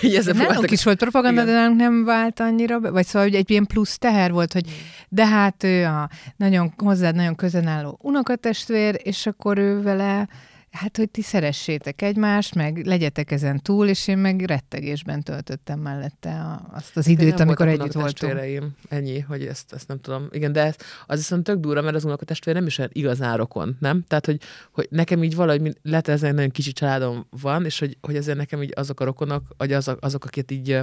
hogy, 0.00 0.14
ez 0.14 0.26
nálunk 0.26 0.70
is 0.70 0.84
volt 0.84 0.98
propaganda, 0.98 1.42
igen. 1.42 1.54
de 1.54 1.60
nálunk 1.60 1.78
nem 1.78 2.04
vált 2.04 2.40
annyira, 2.40 2.80
vagy 2.80 3.06
szóval 3.06 3.28
hogy 3.28 3.36
egy 3.36 3.50
ilyen 3.50 3.66
plusz 3.66 3.98
teher 3.98 4.32
volt, 4.32 4.52
hogy 4.52 4.64
de 5.08 5.26
hát 5.26 5.64
ő 5.64 5.84
a 5.84 6.08
nagyon 6.36 6.72
hozzád 6.76 7.14
nagyon 7.14 7.34
közel 7.34 7.68
álló 7.68 7.98
unokatestvér, 8.02 9.00
és 9.02 9.26
akkor 9.26 9.58
ő 9.58 9.82
vele 9.82 10.28
Hát, 10.72 10.96
hogy 10.96 11.10
ti 11.10 11.22
szeressétek 11.22 12.02
egymást, 12.02 12.54
meg 12.54 12.86
legyetek 12.86 13.30
ezen 13.30 13.60
túl, 13.62 13.88
és 13.88 14.08
én 14.08 14.18
meg 14.18 14.40
rettegésben 14.40 15.22
töltöttem 15.22 15.80
mellette 15.80 16.30
a, 16.30 16.68
azt 16.72 16.96
az 16.96 17.06
időt, 17.06 17.40
amikor 17.40 17.68
együtt 17.68 17.92
voltunk. 17.92 18.40
Ennyi, 18.88 19.20
hogy 19.20 19.46
ezt, 19.46 19.72
ezt 19.72 19.88
nem 19.88 20.00
tudom. 20.00 20.28
Igen, 20.30 20.52
de 20.52 20.62
ez, 20.62 20.76
az 21.06 21.16
viszont 21.16 21.44
tök 21.44 21.58
durva, 21.58 21.82
mert 21.82 21.96
az 21.96 22.04
unokatestvére 22.04 22.58
nem 22.58 22.66
is 22.66 22.78
olyan 22.78 22.90
igazán 22.92 23.36
rokon, 23.36 23.76
nem? 23.80 24.04
Tehát, 24.08 24.26
hogy, 24.26 24.40
hogy 24.72 24.86
nekem 24.90 25.22
így 25.22 25.34
valahogy, 25.34 25.76
lehet 25.82 26.08
ez 26.08 26.22
egy 26.22 26.34
nagyon 26.34 26.50
kicsi 26.50 26.72
családom 26.72 27.26
van, 27.40 27.64
és 27.64 27.78
hogy, 27.78 27.96
hogy 28.00 28.16
ezért 28.16 28.38
nekem 28.38 28.62
így 28.62 28.72
azok 28.74 29.00
a 29.00 29.04
rokonok, 29.04 29.42
vagy 29.56 29.72
azok, 29.72 29.98
azok 30.00 30.24
akik 30.24 30.50
így 30.50 30.78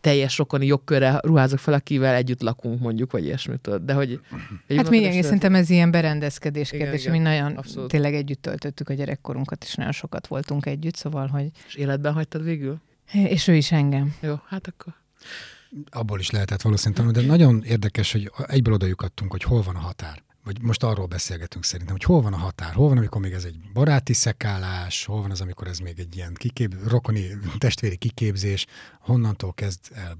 teljes 0.00 0.38
rokoni 0.38 0.66
jogkörre 0.66 1.20
ruházok 1.22 1.58
fel, 1.58 1.74
akivel 1.74 2.14
együtt 2.14 2.42
lakunk, 2.42 2.80
mondjuk, 2.80 3.12
vagy 3.12 3.24
ilyesmit. 3.24 3.84
De 3.84 3.92
hogy... 3.92 4.20
Hát 4.76 4.90
még 4.90 5.22
szerintem 5.22 5.54
ez 5.54 5.70
ilyen 5.70 5.90
berendezkedés 5.90 6.70
kérdés, 6.70 7.08
mi 7.08 7.18
nagyon 7.18 7.56
abszolút. 7.56 7.90
tényleg 7.90 8.14
együtt 8.14 8.42
töltöttük 8.42 8.88
a 8.88 8.94
gyerekkorunkat, 8.94 9.64
és 9.64 9.74
nagyon 9.74 9.92
sokat 9.92 10.26
voltunk 10.26 10.66
együtt, 10.66 10.96
szóval, 10.96 11.26
hogy... 11.26 11.50
És 11.66 11.74
életben 11.74 12.12
hagytad 12.12 12.44
végül? 12.44 12.80
És 13.12 13.48
ő 13.48 13.54
is 13.54 13.72
engem. 13.72 14.14
Jó, 14.20 14.34
hát 14.46 14.66
akkor... 14.66 14.94
Abból 15.90 16.18
is 16.18 16.30
lehetett 16.30 16.62
valószínűleg 16.62 17.12
de 17.12 17.22
nagyon 17.22 17.62
érdekes, 17.64 18.12
hogy 18.12 18.30
egyből 18.46 18.74
oda 18.74 18.86
hogy 19.28 19.42
hol 19.42 19.62
van 19.62 19.76
a 19.76 19.78
határ 19.78 20.24
vagy 20.46 20.62
most 20.62 20.82
arról 20.82 21.06
beszélgetünk 21.06 21.64
szerintem, 21.64 21.94
hogy 21.94 22.04
hol 22.04 22.22
van 22.22 22.32
a 22.32 22.36
határ, 22.36 22.72
hol 22.72 22.88
van, 22.88 22.96
amikor 22.96 23.20
még 23.20 23.32
ez 23.32 23.44
egy 23.44 23.60
baráti 23.72 24.12
szekálás, 24.12 25.04
hol 25.04 25.20
van 25.20 25.30
az, 25.30 25.40
amikor 25.40 25.66
ez 25.66 25.78
még 25.78 25.98
egy 25.98 26.16
ilyen 26.16 26.34
kikép, 26.34 26.74
rokoni 26.88 27.28
testvéri 27.58 27.96
kiképzés, 27.96 28.66
honnantól 29.00 29.54
kezd 29.54 29.80
el 29.94 30.18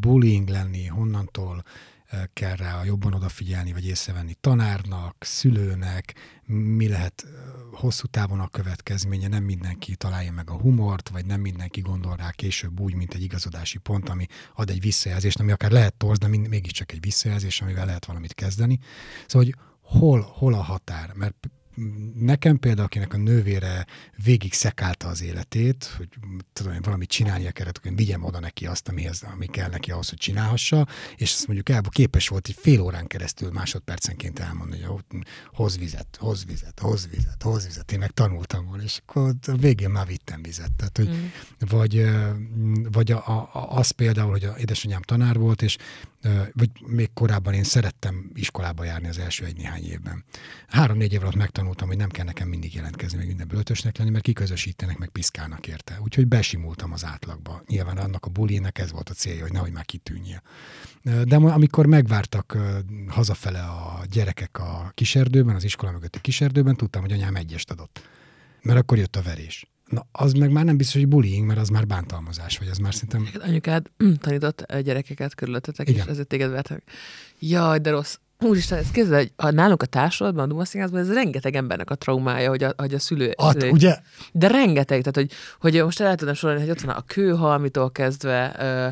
bullying 0.00 0.48
lenni, 0.48 0.86
honnantól 0.86 1.64
eh, 2.06 2.22
kell 2.32 2.56
rá 2.56 2.84
jobban 2.84 3.14
odafigyelni, 3.14 3.72
vagy 3.72 3.86
észrevenni 3.86 4.34
tanárnak, 4.40 5.16
szülőnek, 5.20 6.14
mi 6.44 6.88
lehet 6.88 7.24
eh, 7.24 7.30
hosszú 7.72 8.06
távon 8.06 8.40
a 8.40 8.48
következménye, 8.48 9.28
nem 9.28 9.42
mindenki 9.42 9.96
találja 9.96 10.32
meg 10.32 10.50
a 10.50 10.58
humort, 10.60 11.08
vagy 11.08 11.26
nem 11.26 11.40
mindenki 11.40 11.80
gondol 11.80 12.16
rá 12.16 12.30
később 12.30 12.80
úgy, 12.80 12.94
mint 12.94 13.14
egy 13.14 13.22
igazodási 13.22 13.78
pont, 13.78 14.08
ami 14.08 14.26
ad 14.54 14.70
egy 14.70 14.80
visszajelzést, 14.80 15.40
ami 15.40 15.52
akár 15.52 15.70
lehet 15.70 15.94
torz, 15.94 16.18
de 16.18 16.28
mégiscsak 16.28 16.92
egy 16.92 17.00
visszajelzés, 17.00 17.60
amivel 17.60 17.86
lehet 17.86 18.04
valamit 18.06 18.34
kezdeni. 18.34 18.78
Szóval, 19.26 19.46
hogy 19.46 19.65
hol, 19.86 20.20
hol 20.20 20.54
a 20.54 20.62
határ? 20.62 21.12
Mert 21.14 21.50
nekem 22.18 22.58
például, 22.58 22.86
akinek 22.86 23.14
a 23.14 23.16
nővére 23.16 23.86
végig 24.24 24.52
szekálta 24.52 25.08
az 25.08 25.22
életét, 25.22 25.94
hogy 25.96 26.08
tudom 26.52 26.72
én, 26.72 26.80
valamit 26.82 27.08
csinálnia 27.08 27.50
kellett, 27.50 27.80
hogy 27.82 27.96
vigyem 27.96 28.24
oda 28.24 28.40
neki 28.40 28.66
azt, 28.66 28.88
amihez, 28.88 29.22
ami 29.32 29.46
kell 29.46 29.68
neki 29.68 29.90
ahhoz, 29.90 30.08
hogy 30.08 30.18
csinálhassa, 30.18 30.86
és 31.16 31.32
azt 31.32 31.46
mondjuk 31.46 31.68
el, 31.68 31.82
képes 31.90 32.28
volt 32.28 32.48
egy 32.48 32.56
fél 32.60 32.80
órán 32.80 33.06
keresztül 33.06 33.50
másodpercenként 33.50 34.38
elmondani, 34.38 34.82
hogy 34.82 35.04
hoz 35.52 35.78
vizet, 35.78 36.16
hoz 36.18 36.44
vizet, 36.44 36.80
hoz 36.80 37.08
vizet, 37.10 37.42
hoz 37.42 37.66
vizet. 37.66 37.92
Én 37.92 37.98
meg 37.98 38.10
tanultam 38.10 38.66
volna, 38.66 38.82
és 38.82 39.00
akkor 39.06 39.34
a 39.46 39.56
végén 39.56 39.90
már 39.90 40.06
vittem 40.06 40.42
vizet. 40.42 40.72
Tehát, 40.72 40.96
hogy, 40.96 41.08
mm. 41.08 41.26
Vagy, 41.58 42.04
vagy 42.90 43.12
a, 43.12 43.50
a, 43.52 43.76
az 43.76 43.90
például, 43.90 44.30
hogy 44.30 44.44
a 44.44 44.54
édesanyám 44.58 45.02
tanár 45.02 45.38
volt, 45.38 45.62
és 45.62 45.76
vagy 46.52 46.70
még 46.86 47.10
korábban 47.12 47.54
én 47.54 47.64
szerettem 47.64 48.30
iskolába 48.34 48.84
járni 48.84 49.08
az 49.08 49.18
első 49.18 49.44
egy-néhány 49.44 49.84
évben. 49.84 50.24
Három-négy 50.68 51.12
év 51.12 51.22
alatt 51.22 51.34
megtanultam, 51.34 51.65
hogy 51.74 51.96
nem 51.96 52.08
kell 52.08 52.24
nekem 52.24 52.48
mindig 52.48 52.74
jelentkezni, 52.74 53.18
meg 53.18 53.26
minden 53.26 53.48
böltösnek 53.48 53.98
lenni, 53.98 54.10
mert 54.10 54.24
kiközösítenek, 54.24 54.98
meg 54.98 55.08
piszkálnak 55.08 55.66
érte. 55.66 55.98
Úgyhogy 56.02 56.26
besimultam 56.26 56.92
az 56.92 57.04
átlagba. 57.04 57.62
Nyilván 57.66 57.96
annak 57.96 58.24
a 58.26 58.30
bulinek 58.30 58.78
ez 58.78 58.92
volt 58.92 59.08
a 59.08 59.14
célja, 59.14 59.42
hogy 59.42 59.52
nehogy 59.52 59.72
már 59.72 59.84
kitűnjél. 59.84 60.42
De 61.02 61.36
amikor 61.36 61.86
megvártak 61.86 62.56
hazafele 63.08 63.60
a 63.62 64.04
gyerekek 64.10 64.58
a 64.58 64.90
kiserdőben, 64.94 65.54
az 65.54 65.64
iskola 65.64 65.92
mögötti 65.92 66.20
kiserdőben, 66.20 66.76
tudtam, 66.76 67.02
hogy 67.02 67.12
anyám 67.12 67.36
egyest 67.36 67.70
adott. 67.70 68.08
Mert 68.62 68.78
akkor 68.78 68.98
jött 68.98 69.16
a 69.16 69.22
verés. 69.22 69.70
Na, 69.86 70.06
az 70.12 70.32
meg 70.32 70.50
már 70.50 70.64
nem 70.64 70.76
biztos, 70.76 71.00
hogy 71.00 71.08
bullying, 71.08 71.46
mert 71.46 71.58
az 71.58 71.68
már 71.68 71.86
bántalmazás, 71.86 72.58
vagy 72.58 72.68
az 72.68 72.78
már 72.78 72.94
szerintem... 72.94 73.28
Anyukád 73.42 73.86
tanított 74.18 74.72
gyerekeket 74.82 75.34
körülöttetek, 75.34 75.88
és 75.88 76.02
ezért 76.02 76.28
téged 76.28 76.50
vertek. 76.50 76.82
Jaj, 77.38 77.78
de 77.78 77.90
rossz. 77.90 78.16
Úristen, 78.40 78.78
ez 78.78 78.90
kézzel, 78.90 79.18
hogy 79.18 79.32
a, 79.36 79.50
nálunk 79.50 79.82
a 79.82 79.86
társadalomban, 79.86 80.44
a 80.44 80.48
Dumaszínházban, 80.48 81.00
ez 81.00 81.12
rengeteg 81.12 81.56
embernek 81.56 81.90
a 81.90 81.94
traumája, 81.94 82.48
hogy 82.48 82.62
a, 82.62 82.72
hogy 82.76 82.94
a 82.94 82.98
szülő... 82.98 83.32
At, 83.36 83.52
szülő, 83.52 83.70
ugye? 83.70 83.98
De 84.32 84.48
rengeteg, 84.48 85.02
tehát 85.02 85.16
hogy, 85.16 85.30
hogy 85.60 85.84
most 85.84 86.00
el 86.00 86.14
tudom 86.14 86.34
sorolni, 86.34 86.60
hogy 86.60 86.70
ott 86.70 86.80
van 86.80 86.94
a 86.94 87.00
kőhalmitól 87.00 87.90
kezdve, 87.90 88.54
ö, 88.58 88.88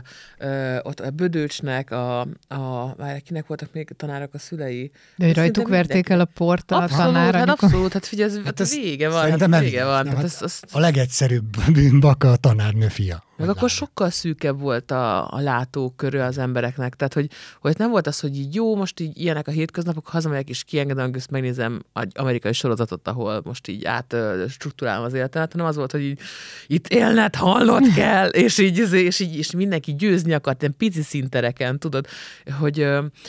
ö, 0.47 0.79
ott 0.83 1.01
a 1.01 1.11
Bödőcsnek, 1.11 1.91
a, 1.91 2.21
a 2.49 2.95
már 2.99 3.23
kinek 3.23 3.47
voltak 3.47 3.69
még 3.73 3.89
tanárok 3.97 4.35
a 4.35 4.39
szülei. 4.39 4.91
De 5.17 5.27
hogy 5.27 5.35
rajtuk 5.35 5.69
verték 5.69 6.09
el 6.09 6.21
a 6.21 6.23
abszolút, 6.23 6.71
a 6.71 6.97
tanár, 6.97 7.35
hát 7.35 7.49
abszolút, 7.49 7.93
hát 7.93 8.07
figyelj, 8.07 8.31
ez, 8.31 8.45
hát 8.45 8.61
ez 8.61 8.75
vége 8.75 9.09
van, 9.09 9.31
hát 9.31 9.61
vége 9.61 9.85
van. 9.85 10.05
Nem, 10.05 10.15
hát 10.15 10.25
ez, 10.25 10.39
ez... 10.41 10.61
A 10.73 10.79
legegyszerűbb 10.79 11.71
bűnbaka 11.73 12.31
a 12.31 12.37
tanárnő 12.37 12.89
fia. 12.89 13.25
Meg 13.37 13.49
akkor 13.49 13.71
sokkal 13.71 14.11
szűkebb 14.11 14.61
volt 14.61 14.91
a, 14.91 15.33
a 15.33 15.41
látókörű 15.41 16.19
az 16.19 16.39
embereknek. 16.39 16.95
Tehát, 16.95 17.15
hogy, 17.15 17.31
hogy 17.61 17.75
nem 17.79 17.91
volt 17.91 18.07
az, 18.07 18.21
hogy 18.21 18.37
így 18.37 18.55
jó, 18.55 18.77
most 18.77 19.01
így 19.01 19.21
ilyenek 19.21 19.49
a 19.49 19.51
hétköznapok, 19.51 20.07
hazamegyek 20.07 20.49
és 20.49 20.65
kiengedem, 20.65 21.11
ezt 21.15 21.31
megnézem 21.31 21.83
egy 21.93 22.13
amerikai 22.15 22.53
sorozatot, 22.53 23.09
ahol 23.09 23.41
most 23.45 23.69
így 23.69 23.85
át 23.85 24.17
struktúrálom 24.49 25.05
az 25.05 25.15
életemet, 25.15 25.53
hanem 25.53 25.67
az 25.67 25.77
volt, 25.77 25.91
hogy 25.91 26.03
így, 26.03 26.21
itt 26.67 26.89
élned, 26.89 27.35
hallnod 27.35 27.93
kell, 27.97 28.29
és 28.29 28.59
így, 28.59 28.79
és 28.93 29.21
így 29.21 29.37
és 29.37 29.51
mindenki 29.51 29.95
győzni 29.95 30.33
akart, 30.33 30.61
ilyen 30.61 30.75
pici 30.77 31.03
szintereken, 31.03 31.79
tudod, 31.79 32.07
hogy, 32.59 32.89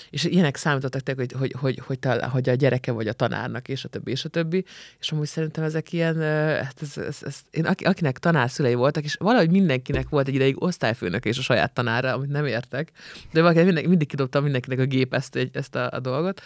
és 0.09 0.23
ilyenek 0.23 0.55
számítottak 0.55 1.01
te, 1.01 1.13
hogy, 1.15 1.31
hogy, 1.39 1.55
hogy, 1.59 1.81
hogy, 1.85 1.99
hogy, 2.05 2.19
hogy 2.31 2.49
a 2.49 2.53
gyereke 2.53 2.91
vagy 2.91 3.07
a 3.07 3.13
tanárnak, 3.13 3.67
és 3.67 3.83
a 3.83 3.87
többi, 3.87 4.11
és 4.11 4.25
a 4.25 4.29
többi, 4.29 4.65
és 4.99 5.11
amúgy 5.11 5.27
szerintem 5.27 5.63
ezek 5.63 5.93
ilyen, 5.93 6.21
hát 6.61 6.75
ez, 6.81 6.97
ez, 6.97 7.17
ez, 7.21 7.35
én, 7.51 7.65
akinek 7.65 8.19
tanár 8.19 8.49
szülei 8.49 8.73
voltak, 8.73 9.03
és 9.03 9.15
valahogy 9.19 9.49
mindenki 9.49 9.91
mindenkinek 9.95 10.09
volt 10.09 10.27
egy 10.27 10.35
ideig 10.35 10.63
osztályfőnök 10.63 11.25
és 11.25 11.37
a 11.37 11.41
saját 11.41 11.73
tanára, 11.73 12.13
amit 12.13 12.29
nem 12.29 12.45
értek, 12.45 12.91
de 13.31 13.41
valaki 13.41 13.63
mindig, 13.63 13.87
mindig 13.87 14.07
kidobtam 14.07 14.43
mindenkinek 14.43 14.79
a 14.79 14.85
gép 14.85 15.13
ezt, 15.13 15.49
ezt 15.53 15.75
a, 15.75 15.89
a 15.91 15.99
dolgot. 15.99 16.41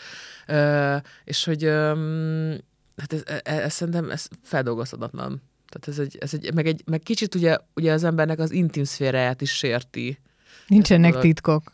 Ö, 0.47 0.95
és 1.23 1.43
hogy 1.43 1.63
ö, 1.63 2.53
hát 2.97 3.13
ez, 3.13 3.23
ez, 3.25 3.41
ez, 3.43 3.73
szerintem 3.73 4.09
ez 4.09 4.27
feldolgozhatatlan. 4.43 5.41
Tehát 5.69 5.87
ez 5.87 6.05
egy, 6.05 6.17
ez 6.19 6.33
egy, 6.33 6.53
meg, 6.53 6.67
egy, 6.67 6.81
meg 6.85 6.99
kicsit 6.99 7.35
ugye, 7.35 7.57
ugye 7.75 7.91
az 7.91 8.03
embernek 8.03 8.39
az 8.39 8.51
intim 8.51 8.83
szféráját 8.83 9.41
is 9.41 9.51
sérti. 9.51 10.19
Nincsenek 10.67 11.19
titkok. 11.19 11.71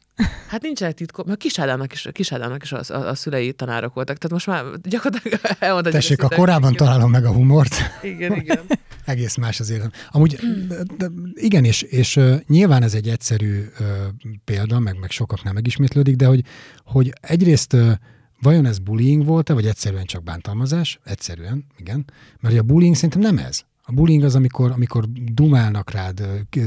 Hát 0.48 0.62
nincsenek 0.62 0.94
titkok, 0.94 1.26
mert 1.26 1.40
Kis 1.40 1.60
Ádámnak 1.60 1.94
is, 1.94 2.08
Kis 2.12 2.32
Ádámnak 2.32 2.64
is 2.64 2.72
a, 2.72 2.82
a, 2.88 2.94
a, 2.94 3.16
szülei 3.16 3.54
tanárok 3.54 3.94
voltak, 3.94 4.18
tehát 4.18 4.32
most 4.32 4.48
már 4.48 4.80
gyakorlatilag 4.82 5.40
elmondta. 5.60 5.90
Tessék, 5.90 6.24
a 6.24 6.28
korábban 6.28 6.74
találom 6.74 7.12
meg 7.12 7.26
a 7.26 7.32
humort. 7.32 7.76
Igen, 8.02 8.34
igen. 8.34 8.60
Egész 9.06 9.36
más 9.36 9.60
az 9.60 9.70
életem. 9.70 9.92
Amúgy 10.12 10.40
igen, 11.34 11.64
és, 11.64 11.82
és 11.82 12.16
uh, 12.16 12.36
nyilván 12.48 12.84
ez 12.84 12.94
egy 12.94 13.08
egyszerű 13.08 13.66
uh, 13.80 13.88
példa, 14.46 14.80
meg, 14.80 15.00
meg 15.00 15.12
sokaknál 15.12 15.54
megismétlődik, 15.54 16.16
de 16.16 16.26
hogy, 16.26 16.42
hogy 16.84 17.14
egyrészt 17.22 17.74
uh, 17.74 17.92
vajon 18.42 18.66
ez 18.66 18.80
bullying 18.80 19.26
volt-e, 19.26 19.54
vagy 19.54 19.66
egyszerűen 19.66 20.06
csak 20.06 20.24
bántalmazás? 20.24 21.00
Egyszerűen, 21.04 21.66
igen. 21.78 22.06
Mert 22.40 22.58
a 22.58 22.62
bullying 22.62 22.96
szerintem 22.96 23.22
nem 23.22 23.38
ez. 23.38 23.64
A 23.88 23.92
bullying 23.92 24.24
az, 24.24 24.36
amikor, 24.36 24.72
amikor 24.72 25.06
dumálnak 25.34 25.92
rád, 25.92 26.22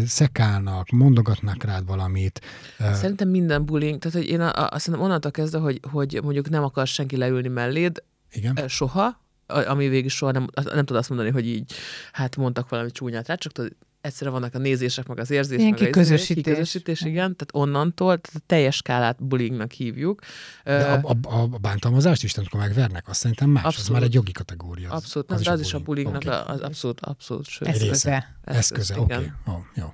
szekálnak, 0.07 0.91
mondogatnak 0.91 1.65
rád 1.65 1.87
valamit. 1.87 2.41
Szerintem 2.79 3.29
minden 3.29 3.65
bullying, 3.65 3.99
tehát 3.99 4.17
hogy 4.17 4.29
én 4.29 4.41
a, 4.41 4.69
a, 4.71 4.79
szerintem 4.79 5.09
onnantól 5.09 5.31
kezdve, 5.31 5.59
hogy, 5.59 5.81
hogy 5.91 6.21
mondjuk 6.23 6.49
nem 6.49 6.65
akar 6.65 6.87
senki 6.87 7.17
leülni 7.17 7.49
melléd, 7.49 8.03
Igen. 8.33 8.69
soha, 8.69 9.21
ami 9.47 9.89
végig 9.89 10.11
soha 10.11 10.33
nem, 10.33 10.47
nem 10.55 10.85
tudod 10.85 10.97
azt 10.97 11.09
mondani, 11.09 11.31
hogy 11.31 11.47
így, 11.47 11.73
hát 12.13 12.37
mondtak 12.37 12.69
valami 12.69 12.91
csúnyát 12.91 13.27
rá, 13.27 13.35
csak 13.35 13.53
tudod, 13.53 13.73
egyszerre 14.01 14.31
vannak 14.31 14.55
a 14.55 14.59
nézések, 14.59 15.07
meg 15.07 15.19
az 15.19 15.31
érzések. 15.31 15.61
Ilyen 15.61 15.71
meg 15.71 15.81
kiközösítés. 15.81 16.45
kiközösítés. 16.45 17.01
igen. 17.01 17.37
Tehát 17.37 17.49
onnantól, 17.53 18.19
tehát 18.19 18.41
a 18.41 18.45
teljes 18.47 18.77
skálát 18.77 19.25
bullyingnak 19.25 19.73
hívjuk. 19.73 20.21
De 20.65 21.01
a, 21.03 21.17
a, 21.23 21.43
a 21.43 21.47
bántalmazást 21.47 22.23
is, 22.23 22.37
amikor 22.37 22.61
megvernek, 22.61 23.09
azt 23.09 23.21
szerintem 23.21 23.51
más, 23.51 23.65
abszolút. 23.65 23.89
az 23.89 23.95
már 23.95 24.03
egy 24.03 24.15
jogi 24.15 24.33
kategória. 24.33 24.91
Az, 24.91 25.03
abszolút, 25.03 25.31
az, 25.31 25.45
nem, 25.45 25.53
az, 25.53 25.61
is 25.61 25.75
a 25.75 25.79
bullyingnak 25.79 26.23
okay. 26.27 26.41
az 26.47 26.61
abszolút, 26.61 27.01
abszolút. 27.01 27.47
Sőt. 27.47 27.69
Eszköze. 27.69 28.39
Eszköze, 28.45 29.01
oké. 29.01 29.15
Okay. 29.15 29.31
Oh, 29.47 29.59
jó. 29.75 29.93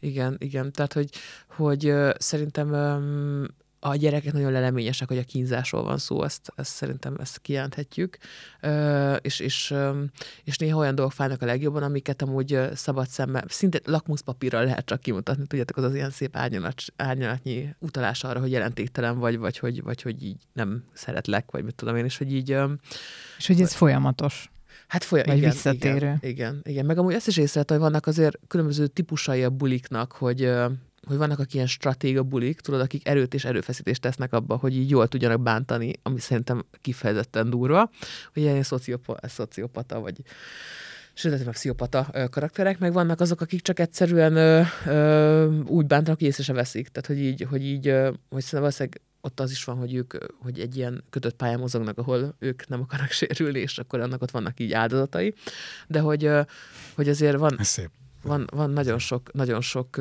Igen, 0.00 0.36
igen. 0.38 0.72
Tehát, 0.72 0.92
hogy, 0.92 1.10
hogy 1.48 1.92
szerintem 2.18 2.72
um, 2.72 3.46
a 3.88 3.96
gyerekek 3.96 4.32
nagyon 4.32 4.52
leleményesek, 4.52 5.08
hogy 5.08 5.18
a 5.18 5.22
kínzásról 5.22 5.82
van 5.82 5.98
szó, 5.98 6.22
ezt, 6.22 6.52
ezt 6.56 6.70
szerintem 6.70 7.16
ezt 7.20 7.38
kijelenthetjük, 7.38 8.18
és, 9.20 9.40
és, 9.40 9.74
és 10.44 10.56
néha 10.56 10.78
olyan 10.78 10.94
dolgok 10.94 11.14
fájnak 11.14 11.42
a 11.42 11.46
legjobban, 11.46 11.82
amiket 11.82 12.22
amúgy 12.22 12.58
szabad 12.74 13.08
szemmel, 13.08 13.44
szinte 13.48 13.80
lakmuszpapírral 13.84 14.64
lehet 14.64 14.84
csak 14.84 15.00
kimutatni, 15.00 15.46
tudjátok, 15.46 15.76
az 15.76 15.84
az 15.84 15.94
ilyen 15.94 16.10
szép 16.10 16.36
árnyalat, 16.36 16.82
árnyalatnyi 16.96 17.74
utalás 17.78 18.24
arra, 18.24 18.40
hogy 18.40 18.50
jelentéktelen 18.50 19.18
vagy, 19.18 19.38
vagy 19.38 19.58
hogy, 19.58 19.82
vagy 19.82 20.02
hogy 20.02 20.22
így 20.22 20.40
nem 20.52 20.84
szeretlek, 20.92 21.50
vagy 21.50 21.64
mit 21.64 21.74
tudom 21.74 21.96
én, 21.96 22.04
és 22.04 22.18
hogy 22.18 22.32
így... 22.32 22.56
És 23.38 23.46
hogy 23.46 23.60
ez 23.60 23.68
vagy, 23.68 23.78
folyamatos. 23.78 24.50
Hát 24.86 25.04
folyam, 25.04 25.26
Vagy 25.26 25.36
igen, 25.36 25.50
visszatérő. 25.50 25.96
Igen, 25.96 26.18
igen, 26.22 26.60
igen. 26.64 26.86
Meg 26.86 26.98
amúgy 26.98 27.14
ezt 27.14 27.26
is 27.26 27.36
észrevettem, 27.36 27.76
hogy 27.76 27.86
vannak 27.86 28.06
azért 28.06 28.38
különböző 28.48 28.86
típusai 28.86 29.44
a 29.44 29.50
buliknak, 29.50 30.12
hogy 30.12 30.52
hogy 31.06 31.16
vannak 31.16 31.38
akik 31.38 31.54
ilyen 31.54 31.66
stratéga 31.66 32.22
bulik, 32.22 32.60
tudod, 32.60 32.80
akik 32.80 33.08
erőt 33.08 33.34
és 33.34 33.44
erőfeszítést 33.44 34.00
tesznek 34.00 34.32
abba, 34.32 34.56
hogy 34.56 34.76
így 34.76 34.90
jól 34.90 35.08
tudjanak 35.08 35.42
bántani, 35.42 35.92
ami 36.02 36.20
szerintem 36.20 36.64
kifejezetten 36.80 37.50
durva, 37.50 37.90
hogy 38.32 38.42
ilyen 38.42 38.62
szociopata, 38.62 39.28
szociopata 39.28 40.00
vagy 40.00 40.20
sőt, 41.14 41.46
a 41.46 41.50
pszichopata 41.50 42.28
karakterek, 42.30 42.78
meg 42.78 42.92
vannak 42.92 43.20
azok, 43.20 43.40
akik 43.40 43.60
csak 43.60 43.78
egyszerűen 43.78 44.36
ö, 44.36 44.62
ö, 44.86 45.60
úgy 45.66 45.86
bántanak, 45.86 46.18
hogy 46.18 46.28
észre 46.28 46.42
se 46.42 46.52
veszik. 46.52 46.88
Tehát, 46.88 47.06
hogy 47.06 47.18
így, 47.18 47.46
hogy 47.50 47.64
így, 47.64 47.88
ö, 47.88 48.10
hogy 48.28 48.44
valószínűleg 48.50 49.00
ott 49.20 49.40
az 49.40 49.50
is 49.50 49.64
van, 49.64 49.76
hogy 49.76 49.94
ők 49.94 50.14
hogy 50.42 50.60
egy 50.60 50.76
ilyen 50.76 51.04
kötött 51.10 51.36
pályán 51.36 51.58
mozognak, 51.58 51.98
ahol 51.98 52.34
ők 52.38 52.68
nem 52.68 52.80
akarnak 52.80 53.10
sérülni, 53.20 53.58
és 53.58 53.78
akkor 53.78 54.00
annak 54.00 54.22
ott 54.22 54.30
vannak 54.30 54.60
így 54.60 54.72
áldozatai. 54.72 55.34
De 55.86 56.00
hogy, 56.00 56.30
hogy 56.94 57.08
azért 57.08 57.36
van, 57.36 57.58
szép. 57.60 57.90
van, 58.22 58.46
van 58.52 58.70
nagyon 58.70 58.98
sok, 58.98 59.32
nagyon 59.32 59.60
sok 59.60 60.00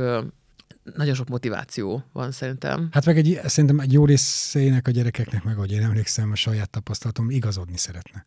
nagyon 0.93 1.15
sok 1.15 1.27
motiváció 1.27 2.03
van 2.11 2.31
szerintem. 2.31 2.87
Hát 2.91 3.05
meg 3.05 3.17
egy, 3.17 3.39
szerintem 3.45 3.79
egy 3.79 3.93
jó 3.93 4.05
részének 4.05 4.87
a 4.87 4.91
gyerekeknek, 4.91 5.43
meg 5.43 5.55
ahogy 5.55 5.71
én 5.71 5.83
emlékszem, 5.83 6.31
a 6.31 6.35
saját 6.35 6.69
tapasztalatom 6.69 7.29
igazodni 7.29 7.77
szeretne. 7.77 8.25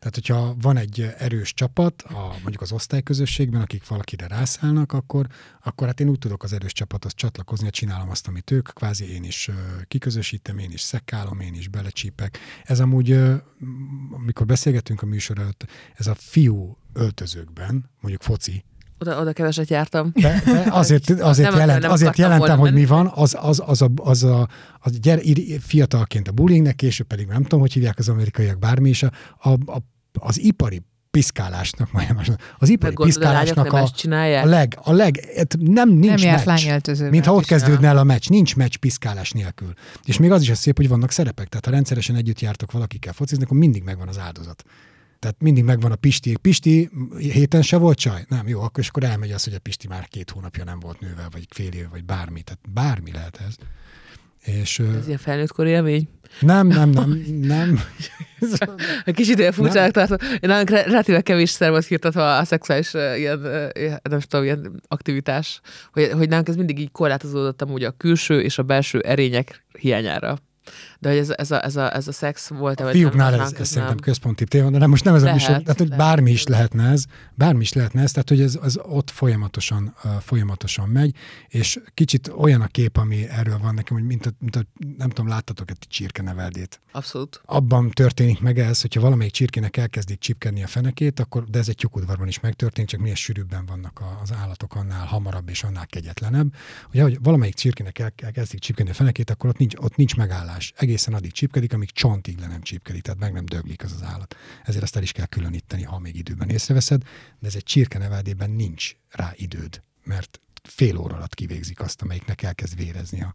Tehát, 0.00 0.14
hogyha 0.14 0.54
van 0.60 0.76
egy 0.76 1.14
erős 1.18 1.54
csapat, 1.54 2.02
a, 2.02 2.26
mondjuk 2.42 2.60
az 2.60 2.72
osztályközösségben, 2.72 3.60
akik 3.60 3.88
valakire 3.88 4.26
rászállnak, 4.26 4.92
akkor, 4.92 5.26
akkor 5.62 5.86
hát 5.86 6.00
én 6.00 6.08
úgy 6.08 6.18
tudok 6.18 6.42
az 6.42 6.52
erős 6.52 6.72
csapathoz 6.72 7.14
csatlakozni, 7.14 7.70
csinálom 7.70 8.10
azt, 8.10 8.28
amit 8.28 8.50
ők, 8.50 8.68
kvázi 8.74 9.12
én 9.12 9.24
is 9.24 9.50
kiközösítem, 9.88 10.58
én 10.58 10.70
is 10.70 10.80
szekálom, 10.80 11.40
én 11.40 11.54
is 11.54 11.68
belecsípek. 11.68 12.38
Ez 12.64 12.80
amúgy, 12.80 13.10
amikor 14.10 14.46
beszélgetünk 14.46 15.02
a 15.02 15.06
műsor 15.06 15.38
előtt, 15.38 15.66
ez 15.94 16.06
a 16.06 16.14
fiú 16.14 16.78
öltözőkben, 16.92 17.90
mondjuk 18.00 18.22
foci, 18.22 18.64
oda, 19.00 19.20
oda 19.20 19.32
keveset 19.32 19.68
jártam. 19.68 20.10
De, 20.14 20.42
de 20.44 20.66
azért, 20.80 21.10
azért, 21.10 21.50
nem, 21.50 21.58
jelent, 21.58 21.82
nem 21.82 21.90
azért 21.90 22.18
jelentem, 22.18 22.58
hogy 22.58 22.72
mi 22.72 22.86
van, 22.86 23.12
az, 23.14 23.36
az, 23.40 23.62
az, 23.66 23.82
a, 23.82 23.90
az, 23.96 24.24
a, 24.24 24.48
az 24.78 24.98
gyere, 24.98 25.22
fiatalként 25.60 26.28
a 26.28 26.32
bullyingnek, 26.32 26.76
később 26.76 27.06
pedig 27.06 27.26
nem 27.26 27.42
tudom, 27.42 27.60
hogy 27.60 27.72
hívják 27.72 27.98
az 27.98 28.08
amerikaiak 28.08 28.58
bármi 28.58 28.88
is, 28.88 29.02
a, 29.02 29.10
a, 29.38 29.50
a, 29.50 29.82
az 30.12 30.40
ipari 30.40 30.82
piszkálásnak, 31.10 31.92
majdnem 31.92 32.20
az 32.58 32.68
ipari 32.68 32.94
piszkálásnak 32.94 33.72
a, 33.72 33.90
a 34.42 34.44
leg, 34.44 34.78
a 34.82 34.92
leg, 34.92 35.20
nem 35.58 35.88
nincs 35.88 36.24
nem 36.24 36.42
meccs. 36.44 37.00
Mintha 37.10 37.34
ott 37.34 37.44
kezdődne 37.44 37.88
el 37.88 37.96
a 37.96 38.04
meccs, 38.04 38.28
nincs 38.28 38.56
meccs 38.56 38.74
piszkálás 38.74 39.30
nélkül. 39.30 39.72
És 40.04 40.18
még 40.18 40.30
az 40.30 40.42
is 40.42 40.50
a 40.50 40.54
szép, 40.54 40.76
hogy 40.76 40.88
vannak 40.88 41.10
szerepek, 41.10 41.48
tehát 41.48 41.64
ha 41.64 41.70
rendszeresen 41.70 42.16
együtt 42.16 42.40
jártok 42.40 42.72
valakikkel 42.72 43.12
focizni, 43.12 43.44
akkor 43.44 43.56
mindig 43.56 43.82
megvan 43.82 44.08
az 44.08 44.18
áldozat. 44.18 44.64
Tehát 45.20 45.36
mindig 45.40 45.64
megvan 45.64 45.92
a 45.92 45.96
Pisti. 45.96 46.36
Pisti 46.36 46.90
héten 47.18 47.62
se 47.62 47.76
volt 47.76 47.98
csaj? 47.98 48.24
Nem, 48.28 48.48
jó, 48.48 48.60
akkor, 48.60 48.82
és 48.82 48.88
akkor 48.88 49.04
elmegy 49.04 49.32
az, 49.32 49.44
hogy 49.44 49.54
a 49.54 49.58
Pisti 49.58 49.88
már 49.88 50.08
két 50.08 50.30
hónapja 50.30 50.64
nem 50.64 50.80
volt 50.80 51.00
nővel, 51.00 51.28
vagy 51.32 51.46
fél 51.50 51.72
év, 51.72 51.88
vagy 51.90 52.04
bármi. 52.04 52.42
Tehát 52.42 52.60
bármi 52.72 53.12
lehet 53.12 53.40
ez. 53.48 53.54
És, 54.44 54.78
ez 54.78 55.06
ilyen 55.06 55.18
felnőttkor 55.18 55.66
élmény? 55.66 56.08
Nem, 56.40 56.66
nem, 56.66 56.90
nem, 56.90 57.24
nem. 57.40 57.80
Egy 59.04 59.14
kicsit 59.14 59.38
ilyen 59.38 59.52
furcsának 59.52 59.90
tartom. 59.90 60.16
Én 60.20 60.48
nagyon 60.48 60.64
relatíve 60.64 61.20
kevés 61.20 61.50
szer 61.50 61.70
volt 61.70 61.86
hirtatva 61.86 62.38
a 62.38 62.44
szexuális 62.44 62.94
ilyen, 62.94 63.40
nem 64.02 64.20
tudom, 64.20 64.44
ilyen 64.44 64.82
aktivitás, 64.88 65.60
hogy, 65.92 66.10
hogy 66.12 66.28
nálunk 66.28 66.48
ez 66.48 66.56
mindig 66.56 66.78
így 66.78 66.90
korlátozódott 66.90 67.62
amúgy 67.62 67.84
a 67.84 67.90
külső 67.90 68.42
és 68.42 68.58
a 68.58 68.62
belső 68.62 69.00
erények 69.00 69.64
hiányára. 69.78 70.38
De 71.00 71.08
hogy 71.08 71.18
ez, 71.18 71.30
ez, 71.30 71.50
a, 71.50 71.64
ez, 71.64 71.76
a, 71.76 71.94
ez 71.94 72.08
a 72.08 72.12
szex 72.12 72.48
volt-e? 72.48 72.86
A 72.86 72.90
fiúknál 72.90 73.40
ez, 73.40 73.52
ez 73.52 73.68
szerintem 73.68 73.98
központi 73.98 74.44
téma, 74.44 74.70
de 74.70 74.78
nem, 74.78 74.90
most 74.90 75.04
nem 75.04 75.14
ez 75.14 75.22
lehet, 75.22 75.36
a 75.36 75.40
műsor, 75.40 75.62
tehát 75.62 75.78
hogy 75.78 75.88
lehet. 75.88 76.04
bármi 76.04 76.30
is 76.30 76.46
lehetne 76.46 76.90
ez, 76.90 77.04
bármi 77.34 77.60
is 77.60 77.72
lehetne 77.72 78.02
ez, 78.02 78.12
tehát 78.12 78.28
hogy 78.28 78.40
ez, 78.40 78.58
az 78.62 78.80
ott 78.82 79.10
folyamatosan, 79.10 79.94
uh, 80.04 80.10
folyamatosan 80.10 80.88
megy, 80.88 81.14
és 81.48 81.80
kicsit 81.94 82.32
olyan 82.36 82.60
a 82.60 82.66
kép, 82.66 82.96
ami 82.96 83.28
erről 83.28 83.58
van 83.58 83.74
nekem, 83.74 83.96
hogy 83.96 84.06
mint 84.06 84.26
a, 84.26 84.30
mint 84.38 84.56
a 84.56 84.62
nem 84.96 85.08
tudom, 85.08 85.28
láttatok 85.28 85.70
egy 85.70 85.78
csirkeneveldét. 85.88 86.80
Abszolút. 86.92 87.40
Abban 87.44 87.90
történik 87.90 88.40
meg 88.40 88.58
ez, 88.58 88.80
hogyha 88.80 89.00
valamelyik 89.00 89.32
csirkének 89.32 89.76
elkezdik 89.76 90.18
csipkedni 90.18 90.62
a 90.62 90.66
fenekét, 90.66 91.20
akkor, 91.20 91.44
de 91.44 91.58
ez 91.58 91.68
egy 91.68 91.76
tyúkudvarban 91.76 92.28
is 92.28 92.40
megtörténik, 92.40 92.90
csak 92.90 93.00
minél 93.00 93.14
sűrűbben 93.14 93.66
vannak 93.66 94.02
az 94.22 94.32
állatok, 94.32 94.74
annál 94.74 95.06
hamarabb 95.06 95.48
és 95.48 95.62
annál 95.62 95.86
kegyetlenebb. 95.86 96.54
Hogy 96.90 97.00
ahogy 97.00 97.18
valamelyik 97.22 97.54
csirkének 97.54 97.98
elkezdik 97.98 98.60
csipkedni 98.60 98.90
a 98.90 98.94
fenekét, 98.94 99.30
akkor 99.30 99.50
ott 99.50 99.58
nincs, 99.58 99.74
ott 99.76 99.96
nincs 99.96 100.16
megállás 100.16 100.72
egészen 100.90 101.14
addig 101.14 101.32
csípkedik, 101.32 101.72
amíg 101.72 101.90
csontig 101.90 102.38
le 102.38 102.46
nem 102.46 102.60
csípkedik, 102.62 103.02
tehát 103.02 103.20
meg 103.20 103.32
nem 103.32 103.44
döglik 103.44 103.84
az 103.84 103.92
az 103.92 104.02
állat. 104.02 104.36
Ezért 104.64 104.82
azt 104.82 104.96
el 104.96 105.02
is 105.02 105.12
kell 105.12 105.26
különíteni, 105.26 105.82
ha 105.82 105.98
még 105.98 106.16
időben 106.16 106.48
észreveszed, 106.48 107.02
de 107.38 107.46
ez 107.46 107.54
egy 107.54 107.62
csirkeneveldében 107.62 108.50
nincs 108.50 108.92
rá 109.10 109.32
időd, 109.36 109.82
mert 110.04 110.40
fél 110.62 110.96
óra 110.96 111.16
alatt 111.16 111.34
kivégzik 111.34 111.80
azt, 111.80 112.02
amelyiknek 112.02 112.42
elkezd 112.42 112.76
vérezni 112.76 113.22
a, 113.22 113.34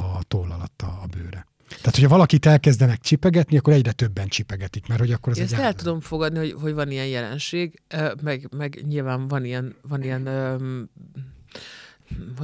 a 0.00 0.22
toll 0.22 0.50
alatt 0.50 0.82
a, 0.82 1.00
a 1.02 1.06
bőre. 1.06 1.46
Tehát, 1.68 1.94
hogyha 1.94 2.08
valakit 2.08 2.46
elkezdenek 2.46 3.00
csipegetni, 3.00 3.56
akkor 3.56 3.72
egyre 3.72 3.92
többen 3.92 4.28
csipegetik, 4.28 4.86
mert 4.86 5.00
hogy 5.00 5.12
akkor 5.12 5.32
ez 5.32 5.38
Ezt 5.38 5.52
egy 5.52 5.60
el 5.60 5.74
tudom 5.74 6.00
fogadni, 6.00 6.38
hogy, 6.38 6.52
hogy 6.60 6.74
van 6.74 6.90
ilyen 6.90 7.06
jelenség, 7.06 7.82
meg, 8.22 8.48
meg 8.56 8.84
nyilván 8.86 9.28
van 9.28 9.44
ilyen, 9.44 9.76
van 9.82 10.02
ilyen 10.02 10.26
um, 10.26 10.90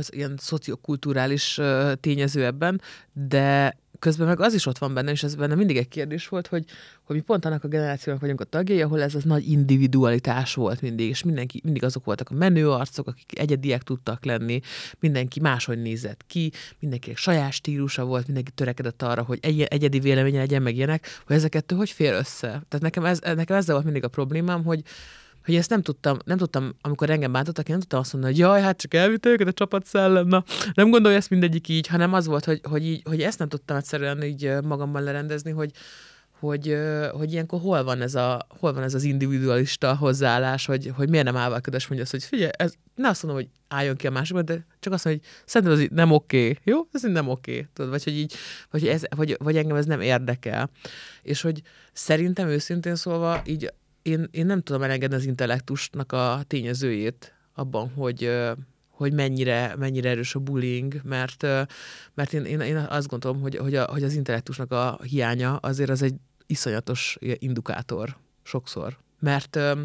ilyen 0.09 0.35
szociokulturális 0.39 1.61
tényező 2.01 2.45
ebben, 2.45 2.81
de 3.13 3.77
közben 4.01 4.27
meg 4.27 4.41
az 4.41 4.55
is 4.55 4.67
ott 4.67 4.79
van 4.79 4.95
benne, 4.95 5.11
és 5.11 5.23
ez 5.23 5.35
benne 5.35 5.55
mindig 5.55 5.77
egy 5.77 5.89
kérdés 5.89 6.29
volt, 6.29 6.47
hogy, 6.47 6.65
hogy 7.03 7.17
mi 7.17 7.23
pont 7.23 7.45
annak 7.45 7.65
a 7.65 7.69
generációnak 7.69 8.21
vagyunk 8.21 8.41
a 8.41 8.45
tagjai, 8.45 8.83
ahol 8.83 9.03
ez 9.03 9.15
az 9.15 9.25
nagy 9.25 9.51
individualitás 9.51 10.55
volt 10.55 10.81
mindig, 10.81 11.09
és 11.09 11.23
mindenki, 11.23 11.61
mindig 11.65 11.85
azok 11.85 12.05
voltak 12.05 12.31
a 12.31 12.35
menő 12.35 12.71
arcok, 12.71 13.07
akik 13.07 13.39
egyediek 13.39 13.83
tudtak 13.83 14.25
lenni, 14.25 14.61
mindenki 14.99 15.41
máshogy 15.41 15.83
nézett 15.83 16.25
ki, 16.27 16.53
mindenkinek 16.79 17.19
saját 17.19 17.53
stílusa 17.53 18.05
volt, 18.05 18.27
mindenki 18.27 18.51
törekedett 18.51 19.03
arra, 19.03 19.23
hogy 19.23 19.39
egy, 19.43 19.61
egyedi 19.61 20.01
véleménye 20.01 20.39
legyen 20.39 20.63
meg 20.63 20.77
ilyenek, 20.77 21.07
hogy 21.27 21.37
ezeket 21.37 21.73
hogy 21.73 21.91
fér 21.91 22.13
össze. 22.13 22.47
Tehát 22.47 22.81
nekem, 22.81 23.05
ez, 23.05 23.19
nekem 23.19 23.57
ezzel 23.57 23.75
volt 23.75 23.85
mindig 23.85 24.05
a 24.05 24.09
problémám, 24.09 24.65
hogy, 24.65 24.83
hogy 25.45 25.55
ezt 25.55 25.71
nem 25.71 25.83
tudtam, 25.83 26.19
nem 26.25 26.37
tudtam, 26.37 26.75
amikor 26.81 27.11
engem 27.11 27.33
bántottak, 27.33 27.65
én 27.65 27.71
nem 27.71 27.81
tudtam 27.81 28.01
azt 28.01 28.13
mondani, 28.13 28.33
hogy 28.33 28.43
jaj, 28.43 28.61
hát 28.61 28.81
csak 28.81 28.95
elvitték 28.95 29.33
őket 29.33 29.47
a 29.47 29.53
csapatszellem, 29.53 30.27
na, 30.27 30.45
nem 30.75 30.91
gondolja 30.91 31.17
ezt 31.17 31.31
mindegyik 31.31 31.69
így, 31.69 31.87
hanem 31.87 32.15
az 32.15 32.27
volt, 32.27 32.45
hogy, 32.45 32.61
hogy, 32.63 32.85
így, 32.85 33.03
hogy 33.05 33.23
ezt 33.23 33.39
nem 33.39 33.49
tudtam 33.49 33.77
egyszerűen 33.77 34.23
így 34.23 34.53
magamban 34.63 35.03
lerendezni, 35.03 35.51
hogy, 35.51 35.71
hogy, 36.41 36.77
hogy 37.13 37.33
ilyenkor 37.33 37.61
hol 37.61 37.85
van 37.85 38.01
ez, 38.01 38.15
a, 38.15 38.47
hol 38.49 38.73
van 38.73 38.83
ez 38.83 38.95
az 38.95 39.03
individualista 39.03 39.97
hozzáállás, 39.97 40.67
hogy, 40.67 40.93
hogy 40.97 41.09
miért 41.09 41.25
nem 41.25 41.37
állválkodás 41.37 41.87
mondja 41.87 42.03
azt, 42.03 42.13
hogy 42.13 42.25
figyelj, 42.25 42.51
ez, 42.57 42.73
ne 42.95 43.09
azt 43.09 43.23
mondom, 43.23 43.43
hogy 43.43 43.51
álljon 43.69 43.97
ki 43.97 44.07
a 44.07 44.11
másikba, 44.11 44.43
de 44.43 44.67
csak 44.81 44.93
azt 44.93 45.05
mondom, 45.05 45.23
hogy 45.23 45.43
szerintem 45.45 45.77
ez 45.77 45.83
így 45.85 45.91
nem 45.91 46.11
oké, 46.11 46.41
okay. 46.41 46.59
jó? 46.65 46.81
Ez 46.93 47.03
nem 47.03 47.29
oké, 47.29 47.53
okay. 47.53 47.67
tudod, 47.73 47.91
vagy 47.91 48.05
hogy 48.05 48.17
így, 48.17 48.35
vagy, 48.71 48.89
ez, 48.89 49.03
vagy, 49.17 49.37
vagy 49.39 49.57
engem 49.57 49.77
ez 49.77 49.87
nem 49.87 50.01
érdekel. 50.01 50.71
És 51.23 51.41
hogy 51.41 51.63
szerintem 51.93 52.49
őszintén 52.49 52.95
szólva 52.95 53.43
így 53.47 53.73
én, 54.03 54.29
én 54.31 54.47
nem 54.47 54.61
tudom 54.63 54.83
elengedni 54.83 55.17
az 55.17 55.25
intellektusnak 55.25 56.13
a 56.13 56.41
tényezőjét 56.47 57.35
abban, 57.55 57.91
hogy, 57.95 58.31
hogy 58.89 59.13
mennyire, 59.13 59.75
mennyire 59.79 60.09
erős 60.09 60.35
a 60.35 60.39
bullying, 60.39 61.01
mert, 61.05 61.43
mert 62.15 62.33
én, 62.33 62.45
én, 62.45 62.61
én 62.61 62.77
azt 62.77 63.09
gondolom, 63.09 63.41
hogy, 63.41 63.57
hogy, 63.57 63.75
a, 63.75 63.85
hogy 63.85 64.03
az 64.03 64.15
intellektusnak 64.15 64.73
a 64.73 64.99
hiánya 65.03 65.57
azért 65.57 65.91
az 65.91 66.03
egy 66.03 66.15
iszonyatos 66.47 67.19
indukátor 67.39 68.17
sokszor. 68.43 68.99
Mert... 69.19 69.51
De 69.51 69.77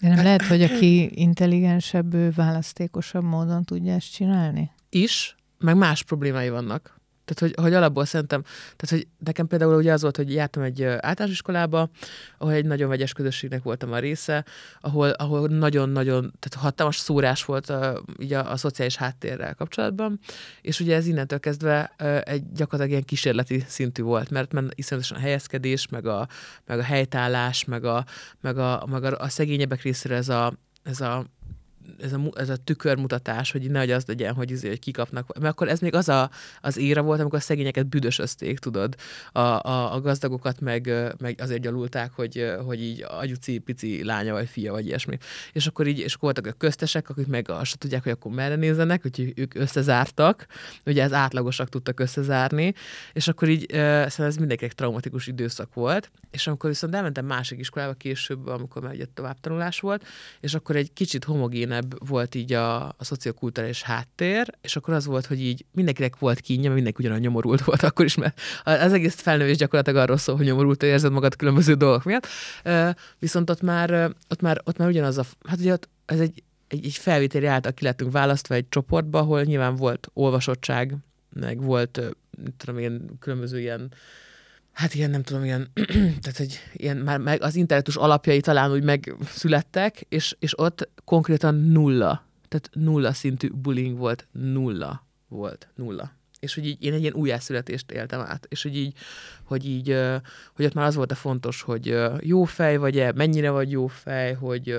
nem 0.00 0.22
lehet, 0.22 0.42
hogy 0.42 0.62
aki 0.62 1.20
intelligensebb, 1.20 2.14
ő 2.14 2.30
választékosabb 2.30 3.24
módon 3.24 3.64
tudja 3.64 3.92
ezt 3.92 4.12
csinálni? 4.12 4.70
Is, 4.88 5.36
meg 5.58 5.76
más 5.76 6.02
problémái 6.02 6.48
vannak. 6.48 6.97
Tehát, 7.28 7.54
hogy, 7.54 7.64
hogy 7.64 7.74
alapból 7.74 8.04
szerintem, 8.04 8.42
tehát, 8.76 8.88
hogy 8.88 9.06
nekem 9.24 9.46
például 9.46 9.76
ugye 9.76 9.92
az 9.92 10.02
volt, 10.02 10.16
hogy 10.16 10.32
jártam 10.32 10.62
egy 10.62 10.82
általános 10.82 11.30
iskolába, 11.30 11.90
ahol 12.38 12.52
egy 12.52 12.64
nagyon 12.64 12.88
vegyes 12.88 13.12
közösségnek 13.12 13.62
voltam 13.62 13.92
a 13.92 13.98
része, 13.98 14.44
ahol, 14.80 15.08
ahol 15.08 15.48
nagyon-nagyon, 15.48 16.32
tehát 16.38 16.66
hatalmas 16.66 16.96
szórás 16.96 17.44
volt 17.44 17.70
a, 17.70 18.02
ugye 18.18 18.38
a, 18.38 18.52
a 18.52 18.56
szociális 18.56 18.96
háttérrel 18.96 19.54
kapcsolatban, 19.54 20.18
és 20.60 20.80
ugye 20.80 20.96
ez 20.96 21.06
innentől 21.06 21.40
kezdve 21.40 21.94
egy 22.24 22.42
gyakorlatilag 22.52 22.90
ilyen 22.90 23.04
kísérleti 23.04 23.64
szintű 23.66 24.02
volt, 24.02 24.30
mert, 24.30 24.52
mert 24.52 24.66
iszonyatosan 24.74 25.16
a 25.16 25.20
helyezkedés, 25.20 25.88
meg 25.88 26.06
a, 26.06 26.28
meg 26.66 26.78
a 26.78 26.82
helytállás, 26.82 27.64
meg 27.64 27.84
a, 27.84 28.04
meg 28.40 28.58
a, 28.58 28.86
meg 28.90 29.04
a, 29.04 29.18
a 29.18 29.28
szegényebbek 29.28 29.82
részéről 29.82 30.18
ez 30.18 30.28
a, 30.28 30.52
ez 30.82 31.00
a 31.00 31.24
ez 32.00 32.12
a, 32.12 32.20
ez 32.34 32.48
a 32.48 32.56
tükörmutatás, 32.56 33.50
hogy 33.52 33.70
nehogy 33.70 33.90
az 33.90 34.04
legyen, 34.06 34.34
hogy, 34.34 34.50
izé, 34.50 34.68
hogy 34.68 34.78
kikapnak. 34.78 35.38
Mert 35.38 35.52
akkor 35.52 35.68
ez 35.68 35.80
még 35.80 35.94
az 35.94 36.08
a, 36.08 36.30
az 36.60 36.76
éra 36.76 37.02
volt, 37.02 37.20
amikor 37.20 37.38
a 37.38 37.42
szegényeket 37.42 37.86
büdösözték, 37.86 38.58
tudod. 38.58 38.94
A, 39.32 39.38
a, 39.40 39.94
a 39.94 40.00
gazdagokat 40.00 40.60
meg, 40.60 40.92
meg 41.18 41.38
azért 41.40 41.60
gyalulták, 41.60 42.12
hogy, 42.12 42.52
hogy 42.64 42.82
így 42.82 43.04
agyuci 43.08 43.58
pici 43.58 44.04
lánya 44.04 44.32
vagy 44.32 44.48
fia 44.48 44.72
vagy 44.72 44.86
ilyesmi. 44.86 45.18
És 45.52 45.66
akkor 45.66 45.86
így, 45.86 45.98
és 45.98 46.14
voltak 46.14 46.46
a 46.46 46.52
köztesek, 46.52 47.08
akik 47.08 47.26
meg 47.26 47.50
azt 47.50 47.78
tudják, 47.78 48.02
hogy 48.02 48.12
akkor 48.12 48.32
merre 48.32 48.56
nézzenek, 48.56 49.02
hogy 49.02 49.32
ők 49.36 49.54
összezártak. 49.54 50.46
Ugye 50.86 51.02
ez 51.02 51.12
átlagosak 51.12 51.68
tudtak 51.68 52.00
összezárni, 52.00 52.74
és 53.12 53.28
akkor 53.28 53.48
így 53.48 53.66
szerintem 53.70 54.26
ez 54.26 54.36
mindenkinek 54.36 54.72
traumatikus 54.72 55.26
időszak 55.26 55.74
volt. 55.74 56.10
És 56.30 56.46
amikor 56.46 56.70
viszont 56.70 56.94
elmentem 56.94 57.26
másik 57.26 57.58
iskolába 57.58 57.92
később, 57.92 58.46
amikor 58.46 58.82
már 58.82 58.92
egy 58.92 59.08
továbbtanulás 59.08 59.80
volt, 59.80 60.06
és 60.40 60.54
akkor 60.54 60.76
egy 60.76 60.92
kicsit 60.92 61.24
homogénebb 61.24 61.77
modernebb 61.78 62.08
volt 62.08 62.34
így 62.34 62.52
a, 62.52 62.86
a 62.86 63.04
szociokulturális 63.04 63.82
háttér, 63.82 64.50
és 64.60 64.76
akkor 64.76 64.94
az 64.94 65.06
volt, 65.06 65.26
hogy 65.26 65.40
így 65.40 65.64
mindenkinek 65.72 66.18
volt 66.18 66.40
kínja, 66.40 66.72
mindenki 66.72 66.98
ugyanolyan 66.98 67.24
nyomorult 67.24 67.64
volt 67.64 67.82
akkor 67.82 68.04
is, 68.04 68.14
mert 68.14 68.40
az 68.64 68.92
egész 68.92 69.14
felnővés 69.14 69.56
gyakorlatilag 69.56 70.02
arról 70.02 70.16
szól, 70.16 70.36
hogy 70.36 70.46
nyomorult, 70.46 70.82
érzed 70.82 71.12
magad 71.12 71.36
különböző 71.36 71.74
dolgok 71.74 72.04
miatt. 72.04 72.26
Viszont 73.18 73.50
ott 73.50 73.62
már, 73.62 74.14
ott 74.28 74.40
már, 74.40 74.60
ott 74.64 74.76
már 74.76 74.88
ugyanaz 74.88 75.18
a, 75.18 75.24
hát 75.48 75.58
ugye 75.58 75.72
ott, 75.72 75.88
ez 76.06 76.20
egy, 76.20 76.42
egy, 76.68 76.84
egy 76.84 76.94
felvételi 76.94 77.46
által 77.46 77.72
ki 77.72 77.84
lettünk 77.84 78.12
választva 78.12 78.54
egy 78.54 78.68
csoportba, 78.68 79.18
ahol 79.18 79.42
nyilván 79.42 79.76
volt 79.76 80.10
olvasottság, 80.12 80.96
meg 81.32 81.62
volt, 81.62 82.00
tudom 82.56 82.78
én, 82.78 83.18
különböző 83.20 83.60
ilyen 83.60 83.92
hát 84.78 84.94
ilyen 84.94 85.10
nem 85.10 85.22
tudom, 85.22 85.44
ilyen, 85.44 85.70
tehát 86.22 86.36
hogy 86.36 86.60
ilyen 86.72 86.96
már 86.96 87.18
meg 87.18 87.42
az 87.42 87.54
internetus 87.54 87.96
alapjai 87.96 88.40
talán 88.40 88.70
úgy 88.70 88.82
megszülettek, 88.82 90.00
és, 90.08 90.36
és 90.38 90.58
ott 90.58 90.88
konkrétan 91.04 91.54
nulla, 91.54 92.24
tehát 92.48 92.70
nulla 92.72 93.12
szintű 93.12 93.50
bullying 93.50 93.98
volt, 93.98 94.26
nulla 94.32 95.06
volt, 95.28 95.68
nulla. 95.74 96.12
És 96.40 96.54
hogy 96.54 96.66
így 96.66 96.84
én 96.84 96.92
egy 96.92 97.00
ilyen 97.00 97.14
újjászületést 97.14 97.90
éltem 97.90 98.20
át, 98.20 98.46
és 98.48 98.62
hogy 98.62 98.76
így, 98.76 98.94
hogy 99.44 99.66
így, 99.66 99.96
hogy 100.52 100.64
ott 100.64 100.74
már 100.74 100.86
az 100.86 100.94
volt 100.94 101.12
a 101.12 101.14
fontos, 101.14 101.62
hogy 101.62 101.98
jó 102.20 102.44
fej 102.44 102.76
vagy-e, 102.76 103.12
mennyire 103.12 103.50
vagy 103.50 103.70
jó 103.70 103.86
fej, 103.86 104.34
hogy 104.34 104.78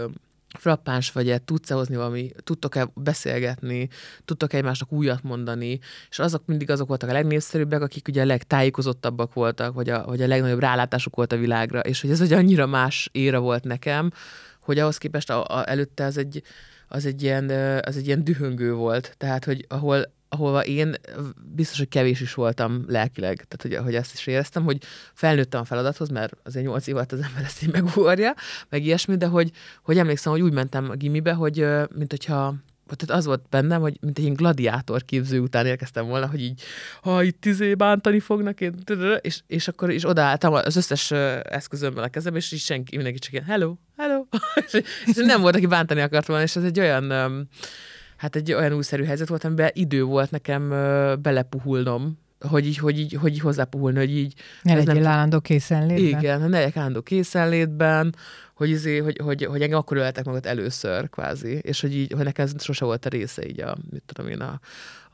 frappáns 0.58 1.12
vagy-e, 1.12 1.38
tudsz-e 1.38 1.74
hozni 1.74 1.96
valami, 1.96 2.32
tudtok-e 2.44 2.90
beszélgetni, 2.94 3.90
tudtok-e 4.26 4.58
egymásnak 4.58 4.92
újat 4.92 5.24
mondani, 5.24 5.80
és 6.10 6.20
azok 6.20 6.46
mindig 6.46 6.70
azok 6.70 6.88
voltak 6.88 7.10
a 7.10 7.14
legnépszerűbbek, 7.14 7.82
akik 7.82 8.08
ugye 8.08 8.22
a 8.22 8.26
legtájékozottabbak 8.26 9.34
voltak, 9.34 9.74
vagy 9.74 9.90
a, 9.90 10.06
vagy 10.06 10.22
a 10.22 10.28
legnagyobb 10.28 10.60
rálátásuk 10.60 11.16
volt 11.16 11.32
a 11.32 11.38
világra, 11.38 11.80
és 11.80 12.02
hogy 12.02 12.10
ez 12.10 12.22
ugye 12.22 12.38
annyira 12.38 12.66
más 12.66 13.10
éra 13.12 13.40
volt 13.40 13.64
nekem, 13.64 14.12
hogy 14.60 14.80
ahhoz 14.80 14.98
képest 14.98 15.30
a, 15.30 15.46
a, 15.46 15.70
előtte 15.70 16.04
az 16.04 16.18
egy, 16.18 16.44
az 16.88 17.06
egy, 17.06 17.24
ilyen, 17.24 17.50
az 17.84 17.98
egy 17.98 18.06
ilyen 18.06 18.24
dühöngő 18.24 18.74
volt, 18.74 19.16
tehát 19.18 19.46
hogy 19.46 19.66
ahol 19.68 20.18
ahova 20.30 20.66
én 20.66 20.96
biztos, 21.54 21.78
hogy 21.78 21.88
kevés 21.88 22.22
is 22.22 22.34
voltam 22.34 22.84
lelkileg, 22.88 23.46
tehát 23.48 23.62
hogy, 23.62 23.86
hogy 23.86 23.96
ezt 23.96 24.14
is 24.14 24.28
éreztem, 24.28 24.64
hogy 24.64 24.78
felnőttem 25.14 25.62
a 25.62 25.64
feladathoz, 25.64 26.10
mert 26.10 26.34
azért 26.44 26.66
nyolc 26.66 26.88
év 26.88 26.96
alatt 26.96 27.12
az 27.12 27.22
ember 27.22 27.44
ezt 27.44 27.64
így 27.64 27.72
megugorja, 27.72 28.34
meg 28.70 28.86
ilyesmi, 28.86 29.18
de 29.18 29.26
hogy, 29.26 29.52
hogy 29.84 29.98
emlékszem, 29.98 30.32
hogy 30.32 30.42
úgy 30.42 30.54
mentem 30.54 30.90
a 30.90 30.96
gimibe, 30.96 31.34
hogy 31.34 31.66
mint 31.96 32.12
hogyha 32.12 32.56
tehát 32.96 33.20
az 33.20 33.26
volt 33.26 33.42
bennem, 33.50 33.82
hogy 33.82 33.98
mint 34.02 34.18
egy 34.18 34.24
ilyen 34.24 34.36
gladiátor 34.36 35.06
képző 35.06 35.40
után 35.40 35.66
érkeztem 35.66 36.08
volna, 36.08 36.28
hogy 36.28 36.42
így, 36.42 36.62
ha 37.02 37.24
itt 37.24 37.46
izé 37.46 37.74
bántani 37.74 38.20
fognak, 38.20 38.62
én, 38.62 38.84
és, 39.22 39.40
és 39.48 39.68
akkor 39.68 39.92
is 39.92 40.08
odaálltam 40.08 40.54
az 40.54 40.76
összes 40.76 41.12
eszközömmel 41.42 42.04
a 42.04 42.08
kezembe, 42.08 42.38
és 42.38 42.52
így 42.52 42.60
senki, 42.60 42.96
mindenki 42.96 43.20
csak 43.20 43.34
ilyen, 43.34 43.46
hello, 43.46 43.76
hello, 43.98 44.26
és, 44.66 44.82
és 45.06 45.16
nem 45.16 45.42
volt, 45.42 45.56
aki 45.56 45.68
bántani 45.68 46.02
akart 46.02 46.28
volna, 46.28 46.44
és 46.44 46.56
ez 46.56 46.64
egy 46.64 46.80
olyan, 46.80 47.12
hát 48.20 48.36
egy 48.36 48.54
olyan 48.54 48.74
újszerű 48.74 49.04
helyzet 49.04 49.28
volt, 49.28 49.44
amiben 49.44 49.70
idő 49.74 50.04
volt 50.04 50.32
nekem 50.32 50.70
belepuhulnom, 51.22 52.18
hogy 52.48 52.66
így, 52.66 52.78
hogy 52.78 53.00
így, 53.00 53.14
hogy 53.14 53.34
így 53.34 53.40
hozzápuhulni, 53.40 53.98
hogy 53.98 54.18
így... 54.18 54.34
Ne 54.62 54.76
legyél 54.76 54.94
nem... 54.94 55.12
állandó 55.12 55.40
készenlétben. 55.40 56.20
Igen, 56.20 56.40
ne 56.40 56.48
legyek 56.48 56.78
állandó 56.78 57.02
készenlétben, 57.02 58.16
hogy, 58.54 58.70
izé, 58.70 58.98
hogy, 58.98 59.20
hogy, 59.24 59.46
hogy 59.46 59.62
engem 59.62 59.78
akkor 59.78 59.98
öltek 59.98 60.26
magad 60.26 60.46
először, 60.46 61.10
kvázi, 61.10 61.52
és 61.52 61.82
hogy 61.82 61.96
így, 61.96 62.12
hogy 62.12 62.24
nekem 62.24 62.46
ez 62.46 62.64
sose 62.64 62.86
volt 62.86 63.06
a 63.06 63.10
része 63.10 63.48
így 63.48 63.62
a, 63.62 63.78
mit 63.90 64.04
tudom 64.06 64.32
én, 64.32 64.42
a, 64.42 64.60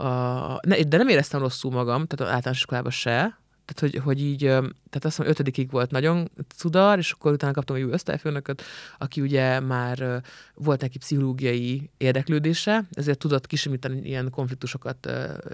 a 0.04 0.60
ne, 0.68 0.82
de 0.82 0.98
nem 0.98 1.08
éreztem 1.08 1.40
rosszul 1.40 1.72
magam, 1.72 2.06
tehát 2.06 2.34
általános 2.34 2.58
iskolában 2.58 2.92
se, 2.92 3.40
tehát 3.66 3.94
hogy, 3.94 4.04
hogy 4.04 4.22
így, 4.22 4.40
tehát 4.40 5.06
azt 5.06 5.18
mondom, 5.18 5.36
ötödikig 5.36 5.72
volt 5.72 5.92
nagyon 5.92 6.32
cudar, 6.56 6.98
és 6.98 7.12
akkor 7.12 7.32
utána 7.32 7.54
kaptam 7.54 7.76
egy 7.76 7.84
új 7.84 7.94
osztályfőnököt, 7.94 8.64
aki 8.98 9.22
ugye 9.22 9.60
már 9.60 10.22
volt 10.54 10.82
neki 10.82 10.98
pszichológiai 10.98 11.90
érdeklődése, 11.98 12.86
ezért 12.92 13.18
tudott 13.18 13.48
kisimítani 13.48 14.02
ilyen 14.04 14.30
konfliktusokat 14.30 15.10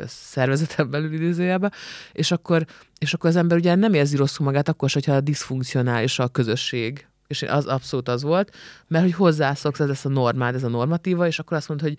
szervezeten 0.08 0.90
belül 0.90 1.14
idézőjelbe, 1.14 1.72
és 2.12 2.32
akkor, 2.32 2.66
és 2.98 3.14
akkor 3.14 3.30
az 3.30 3.36
ember 3.36 3.58
ugye 3.58 3.76
nem 3.76 3.94
érzi 3.94 4.16
rosszul 4.16 4.46
magát 4.46 4.70
akkor 4.70 4.90
sem, 4.90 5.02
hogyha 5.04 5.22
diszfunkcionális 5.22 6.20
a 6.20 6.28
közösség, 6.28 7.08
és 7.28 7.42
az 7.42 7.66
abszolút 7.66 8.10
az 8.10 8.24
volt, 8.24 8.56
mert 8.88 9.04
hogy 9.04 9.14
hozzászoksz, 9.14 9.80
ez 9.80 9.88
lesz 9.88 10.06
a 10.06 10.10
normád, 10.10 10.56
ez 10.56 10.64
a 10.64 10.68
normatíva, 10.68 11.28
és 11.28 11.40
akkor 11.40 11.58
azt 11.58 11.68
mondod, 11.68 11.88
hogy, 11.88 11.98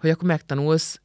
hogy 0.00 0.10
akkor 0.10 0.28
megtanulsz 0.28 1.00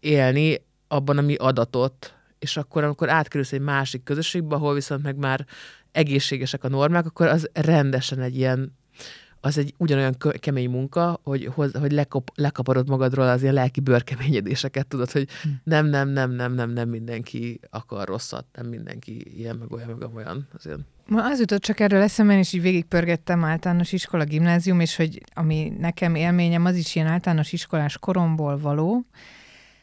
élni 0.00 0.62
abban, 0.88 1.18
ami 1.18 1.34
adatot, 1.34 2.17
és 2.38 2.56
akkor, 2.56 2.84
amikor 2.84 3.08
átkerülsz 3.08 3.52
egy 3.52 3.60
másik 3.60 4.02
közösségbe, 4.02 4.54
ahol 4.54 4.74
viszont 4.74 5.02
meg 5.02 5.16
már 5.16 5.46
egészségesek 5.92 6.64
a 6.64 6.68
normák, 6.68 7.06
akkor 7.06 7.26
az 7.26 7.50
rendesen 7.52 8.20
egy 8.20 8.36
ilyen, 8.36 8.76
az 9.40 9.58
egy 9.58 9.74
ugyanolyan 9.76 10.16
kemény 10.38 10.70
munka, 10.70 11.20
hogy, 11.22 11.50
hogy 11.54 11.92
lekap, 11.92 12.30
lekaparod 12.34 12.88
magadról 12.88 13.28
az 13.28 13.42
ilyen 13.42 13.54
lelki 13.54 13.80
bőrkeményedéseket, 13.80 14.86
tudod, 14.86 15.10
hogy 15.10 15.28
hm. 15.42 15.48
nem, 15.64 15.86
nem, 15.86 16.08
nem, 16.08 16.30
nem, 16.30 16.52
nem, 16.52 16.70
nem 16.70 16.88
mindenki 16.88 17.60
akar 17.70 18.08
rosszat, 18.08 18.44
nem 18.52 18.66
mindenki 18.66 19.38
ilyen, 19.38 19.56
meg 19.56 19.72
olyan, 19.72 19.96
meg 19.98 20.14
olyan. 20.14 20.48
Azért. 20.54 20.78
Ma 21.06 21.24
az 21.24 21.38
jutott 21.38 21.60
csak 21.60 21.80
erről 21.80 22.02
eszembe, 22.02 22.38
és 22.38 22.52
így 22.52 22.62
végigpörgettem 22.62 23.44
általános 23.44 23.92
iskola, 23.92 24.24
gimnázium, 24.24 24.80
és 24.80 24.96
hogy 24.96 25.22
ami 25.34 25.72
nekem 25.78 26.14
élményem, 26.14 26.64
az 26.64 26.76
is 26.76 26.94
ilyen 26.94 27.06
általános 27.06 27.52
iskolás 27.52 27.98
koromból 27.98 28.58
való. 28.58 29.04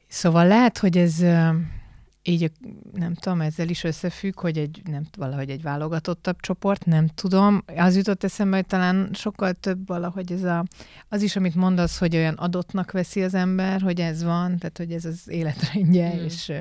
Szóval 0.08 0.48
lehet, 0.48 0.78
hogy 0.78 0.98
ez 0.98 1.24
így 2.28 2.52
nem 2.94 3.14
tudom, 3.14 3.42
ezzel 3.42 3.70
is 3.70 3.84
összefügg, 3.84 4.40
hogy 4.40 4.58
egy, 4.58 4.82
nem, 4.86 5.06
valahogy 5.18 5.50
egy 5.50 5.62
válogatottabb 5.62 6.40
csoport, 6.40 6.86
nem 6.86 7.08
tudom. 7.08 7.64
Az 7.76 7.96
jutott 7.96 8.24
eszembe, 8.24 8.56
hogy 8.56 8.66
talán 8.66 9.10
sokkal 9.14 9.54
több 9.54 9.88
valahogy 9.88 10.32
ez 10.32 10.44
a, 10.44 10.66
az 11.10 11.22
is, 11.22 11.36
amit 11.36 11.56
mondasz, 11.56 11.98
hogy 11.98 12.16
olyan 12.16 12.34
adottnak 12.34 12.92
veszi 12.92 13.24
az 13.24 13.34
ember, 13.34 13.82
hogy 13.82 14.00
ez 14.00 14.24
van, 14.24 14.58
tehát 14.58 14.78
hogy 14.78 14.92
ez 14.92 15.06
az 15.06 15.22
életrendje, 15.26 16.14
mm. 16.16 16.24
és 16.24 16.52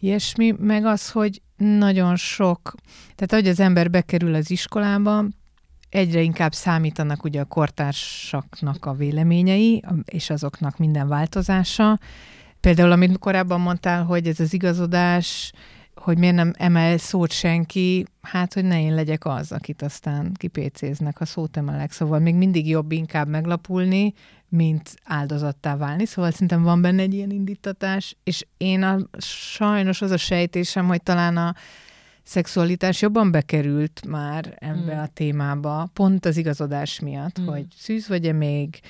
ilyesmi, 0.00 0.54
meg 0.58 0.84
az, 0.84 1.10
hogy 1.10 1.42
nagyon 1.56 2.16
sok, 2.16 2.74
tehát 3.14 3.44
hogy 3.44 3.48
az 3.48 3.60
ember 3.60 3.90
bekerül 3.90 4.34
az 4.34 4.50
iskolába, 4.50 5.24
egyre 5.88 6.20
inkább 6.20 6.52
számítanak 6.52 7.24
ugye 7.24 7.40
a 7.40 7.44
kortársaknak 7.44 8.86
a 8.86 8.92
véleményei, 8.92 9.82
és 10.04 10.30
azoknak 10.30 10.78
minden 10.78 11.08
változása, 11.08 11.98
Például, 12.62 12.92
amit 12.92 13.18
korábban 13.18 13.60
mondtál, 13.60 14.04
hogy 14.04 14.26
ez 14.26 14.40
az 14.40 14.52
igazodás, 14.52 15.52
hogy 15.94 16.18
miért 16.18 16.34
nem 16.34 16.52
emel 16.58 16.98
szót 16.98 17.32
senki, 17.32 18.04
hát, 18.20 18.54
hogy 18.54 18.64
ne 18.64 18.80
én 18.80 18.94
legyek 18.94 19.24
az, 19.24 19.52
akit 19.52 19.82
aztán 19.82 20.32
kipécéznek, 20.34 21.18
ha 21.18 21.24
szót 21.24 21.56
emelek. 21.56 21.92
Szóval 21.92 22.18
még 22.18 22.34
mindig 22.34 22.68
jobb 22.68 22.92
inkább 22.92 23.28
meglapulni, 23.28 24.14
mint 24.48 24.94
áldozattá 25.04 25.76
válni. 25.76 26.06
Szóval 26.06 26.30
szerintem 26.30 26.62
van 26.62 26.80
benne 26.80 27.02
egy 27.02 27.14
ilyen 27.14 27.30
indítatás, 27.30 28.16
és 28.24 28.46
én 28.56 28.82
a, 28.82 28.98
sajnos 29.18 30.02
az 30.02 30.10
a 30.10 30.16
sejtésem, 30.16 30.86
hogy 30.86 31.02
talán 31.02 31.36
a 31.36 31.54
szexualitás 32.22 33.02
jobban 33.02 33.30
bekerült 33.30 34.06
már 34.06 34.56
ebbe 34.58 34.94
mm. 34.94 34.98
a 34.98 35.06
témába, 35.06 35.90
pont 35.92 36.24
az 36.24 36.36
igazodás 36.36 37.00
miatt, 37.00 37.40
mm. 37.40 37.46
hogy 37.46 37.66
szűz 37.76 38.08
vagy-e 38.08 38.32
még, 38.32 38.80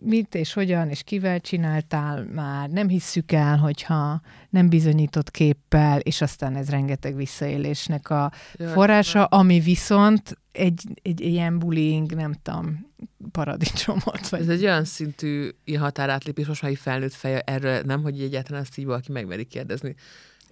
mit 0.00 0.34
és 0.34 0.52
hogyan 0.52 0.88
és 0.88 1.02
kivel 1.02 1.40
csináltál 1.40 2.24
már, 2.24 2.68
nem 2.68 2.88
hisszük 2.88 3.32
el, 3.32 3.56
hogyha 3.56 4.20
nem 4.50 4.68
bizonyított 4.68 5.30
képpel, 5.30 6.00
és 6.00 6.20
aztán 6.20 6.56
ez 6.56 6.70
rengeteg 6.70 7.16
visszaélésnek 7.16 8.10
a 8.10 8.32
Jaj, 8.54 8.72
forrása, 8.72 9.24
ami 9.24 9.60
viszont 9.60 10.38
egy, 10.52 10.82
egy 11.02 11.20
ilyen 11.20 11.58
bullying, 11.58 12.14
nem 12.14 12.34
tudom, 12.42 12.90
paradicsomot. 13.32 14.28
Vagy... 14.28 14.40
Ez 14.40 14.48
egy 14.48 14.62
olyan 14.62 14.84
szintű 14.84 15.48
ilyen 15.64 15.82
határátlépés, 15.82 16.46
most 16.46 16.62
már 16.62 16.70
egy 16.70 16.78
felnőtt 16.78 17.14
feje 17.14 17.40
erről 17.40 17.80
nem, 17.80 18.02
hogy 18.02 18.20
egyáltalán 18.20 18.62
ezt 18.62 18.78
így 18.78 18.84
valaki 18.84 19.12
megmeri 19.12 19.44
kérdezni. 19.44 19.94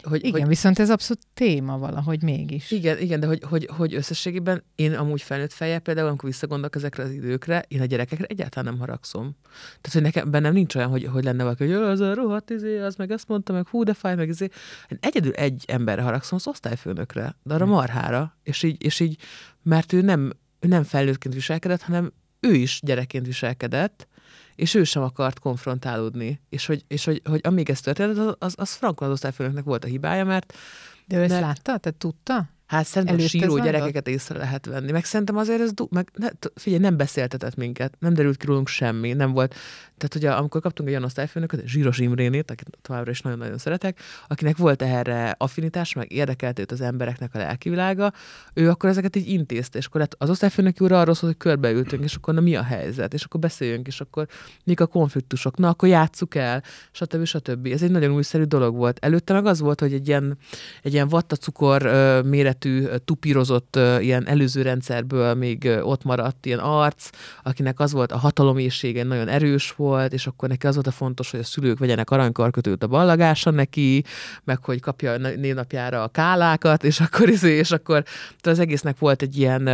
Hogy, 0.03 0.25
igen, 0.25 0.41
hogy, 0.41 0.49
viszont 0.49 0.79
ez 0.79 0.91
abszolút 0.91 1.23
téma 1.35 1.79
valahogy 1.79 2.23
mégis. 2.23 2.71
Igen, 2.71 2.99
igen, 2.99 3.21
de 3.21 3.27
hogy, 3.27 3.43
hogy, 3.49 3.69
hogy 3.77 3.95
összességében 3.95 4.63
én 4.75 4.93
amúgy 4.95 5.23
felnőtt 5.23 5.53
fejjel 5.53 5.79
például, 5.79 6.09
amikor 6.09 6.29
visszagondolok 6.29 6.75
ezekre 6.75 7.03
az 7.03 7.11
időkre, 7.11 7.65
én 7.69 7.81
a 7.81 7.85
gyerekekre 7.85 8.25
egyáltalán 8.25 8.73
nem 8.73 8.81
haragszom. 8.81 9.37
Tehát, 9.81 9.93
hogy 9.93 10.03
nekem 10.03 10.31
bennem 10.31 10.53
nincs 10.53 10.75
olyan, 10.75 10.89
hogy, 10.89 11.05
hogy 11.05 11.25
lenne 11.25 11.43
valaki, 11.43 11.65
hogy 11.65 11.73
az 11.73 12.01
a 12.01 12.15
rohadt 12.15 12.51
izé, 12.51 12.79
az 12.79 12.95
meg 12.97 13.11
azt 13.11 13.29
mondta, 13.29 13.53
meg 13.53 13.69
hú, 13.69 13.83
de 13.83 13.95
fáj, 13.95 14.15
meg 14.15 14.29
izé. 14.29 14.49
Én 14.89 14.99
egyedül 15.01 15.33
egy 15.33 15.65
emberre 15.67 16.03
haragszom, 16.03 16.39
az 16.39 16.47
osztályfőnökre, 16.47 17.37
de 17.43 17.55
arra 17.55 17.65
hmm. 17.65 17.75
marhára, 17.75 18.39
és 18.43 18.63
így, 18.63 18.85
és 18.85 19.01
így, 19.01 19.17
mert 19.63 19.93
ő 19.93 20.01
nem, 20.01 20.33
ő 20.61 20.69
nem 20.69 20.83
felnőttként 20.83 21.35
viselkedett, 21.35 21.83
hanem 21.83 22.13
ő 22.41 22.55
is 22.55 22.81
gyerekként 22.83 23.27
viselkedett, 23.27 24.09
és 24.55 24.75
ő 24.75 24.85
sem 24.85 25.03
akart 25.03 25.39
konfrontálódni. 25.39 26.41
És 26.49 26.67
hogy, 26.67 26.85
és 26.89 27.05
hogy, 27.05 27.23
hogy 27.25 27.41
amíg 27.43 27.71
ez 27.71 27.81
történt, 27.81 28.19
az, 28.19 28.35
az, 28.39 28.55
az 28.57 28.73
Frankon 28.73 29.07
az 29.07 29.13
osztályfőnöknek 29.13 29.65
volt 29.65 29.85
a 29.85 29.89
hibája, 29.89 30.25
mert... 30.25 30.55
De 31.07 31.17
ő 31.17 31.23
ezt 31.23 31.31
mert... 31.31 31.45
látta? 31.45 31.79
Te 31.79 31.91
tudta? 31.91 32.49
Hát 32.73 32.87
szerintem 32.87 33.17
a 33.17 33.29
síró 33.29 33.59
gyerekeket 33.59 34.09
észre 34.09 34.39
lehet 34.39 34.67
venni. 34.67 34.93
Meg 34.93 35.05
szerintem 35.05 35.37
azért 35.37 35.61
ez, 35.61 35.71
meg, 35.91 36.09
ne, 36.15 36.29
figyelj, 36.55 36.83
nem 36.83 36.97
beszéltetett 36.97 37.55
minket, 37.55 37.95
nem 37.99 38.15
derült 38.15 38.37
ki 38.37 38.47
rólunk 38.47 38.69
semmi, 38.69 39.13
nem 39.13 39.33
volt, 39.33 39.55
tehát 40.03 40.15
ugye 40.15 40.31
amikor 40.31 40.61
kaptunk 40.61 40.89
egy 40.89 40.95
olyan 40.95 41.07
osztályfőnököt, 41.07 41.67
Zsíros 41.67 41.99
Imrénét, 41.99 42.51
akit 42.51 42.79
továbbra 42.83 43.11
is 43.11 43.21
nagyon-nagyon 43.21 43.59
szeretek, 43.59 44.01
akinek 44.29 44.57
volt 44.57 44.83
erre 44.83 45.35
affinitás, 45.39 45.93
meg 45.93 46.13
érdekelt 46.13 46.59
őt 46.59 46.73
az 46.73 46.81
embereknek 46.81 47.35
a 47.35 47.39
lelkivilága, 47.39 48.13
ő 48.55 48.69
akkor 48.69 48.89
ezeket 48.89 49.17
így 49.17 49.29
intézte, 49.29 49.79
és 49.79 49.87
akkor 49.87 50.09
az 50.19 50.31
osztályfőnök 50.31 50.81
úr 50.81 50.93
arról 50.93 51.15
szólt, 51.15 51.33
hogy 51.33 51.51
körbeültünk, 51.51 52.05
és 52.05 52.15
akkor 52.15 52.35
na 52.35 52.41
mi 52.41 52.57
a 52.57 52.63
helyzet, 52.63 53.15
és 53.15 53.25
akkor 53.25 53.41
beszéljünk, 53.41 53.87
és 53.87 54.01
akkor 54.01 54.27
mik 54.65 54.81
a 54.81 54.87
konfliktusok, 54.87 55.57
na 55.57 55.69
akkor 55.69 55.89
játsszuk 55.89 56.35
el, 56.35 56.63
stb. 56.91 57.25
stb. 57.25 57.67
Ez 57.67 57.83
egy 57.83 57.91
nagyon 57.91 58.15
újszerű 58.15 58.45
dolog 58.45 58.77
volt. 58.77 58.99
Előtte 59.01 59.33
meg 59.33 59.47
az 59.47 59.61
volt, 59.61 59.81
hogy 59.81 59.93
egy 59.93 60.09
ilyen, 60.09 60.39
egy 60.83 60.93
ilyen 60.93 61.09
vattacukor 61.09 61.83
méretű, 62.65 62.97
tupírozott 63.05 63.79
ilyen 64.01 64.27
előző 64.27 64.63
rendszerből 64.63 65.35
még 65.35 65.71
ott 65.83 66.05
maradt 66.05 66.47
ilyen 66.47 66.59
arc, 66.59 67.11
akinek 67.43 67.81
az 67.81 67.93
volt 67.93 68.13
a 68.13 68.19
hatalomészsége 68.19 69.05
nagyon 69.05 69.29
erős 69.29 69.73
volt, 69.77 70.13
és 70.13 70.27
akkor 70.27 70.49
neki 70.49 70.67
az 70.67 70.75
volt 70.75 70.87
a 70.87 70.91
fontos, 70.91 71.31
hogy 71.31 71.41
a 71.41 71.45
szülők 71.45 71.79
vegyenek 71.79 72.11
aranykarkötőt 72.11 72.83
a 72.83 72.87
ballagása 72.87 73.51
neki, 73.51 74.05
meg 74.45 74.65
hogy 74.65 74.81
kapja 74.81 75.17
névnapjára 75.17 76.03
a 76.03 76.09
kálákat, 76.09 76.85
és 76.85 77.01
akkor, 77.01 77.29
izé, 77.29 77.57
és 77.57 77.71
akkor 77.71 78.05
az 78.43 78.59
egésznek 78.59 78.99
volt 78.99 79.23
egy 79.23 79.39
ilyen, 79.39 79.69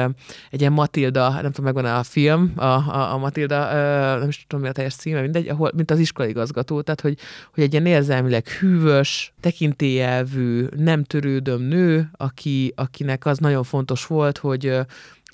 egy 0.51 0.61
ilyen 0.61 0.72
Matilda, 0.72 1.31
nem 1.31 1.53
tudom, 1.53 1.64
megvan 1.64 1.85
a 1.85 2.03
film, 2.03 2.53
a, 2.57 2.64
a, 2.64 3.12
a 3.12 3.18
Matilda, 3.18 3.72
nem 4.18 4.29
is 4.29 4.44
tudom, 4.48 4.64
mi 4.64 4.70
a 4.70 4.72
teljes 4.72 4.94
címe, 4.94 5.20
mindegy, 5.20 5.48
ahol, 5.48 5.70
mint 5.74 5.90
az 5.90 5.98
iskolaigazgató, 5.98 6.81
tehát 6.81 7.01
hogy, 7.01 7.18
hogy 7.55 7.62
egy 7.62 7.72
ilyen 7.72 7.87
érzelmileg 7.87 8.48
hűvös, 8.48 9.33
tekintélyelvű, 9.40 10.66
nem 10.77 11.05
törődöm 11.05 11.61
nő, 11.61 12.11
aki, 12.16 12.72
akinek 12.79 13.27
az 13.27 13.38
nagyon 13.38 13.62
fontos 13.62 14.07
volt, 14.07 14.38
hogy 14.38 14.81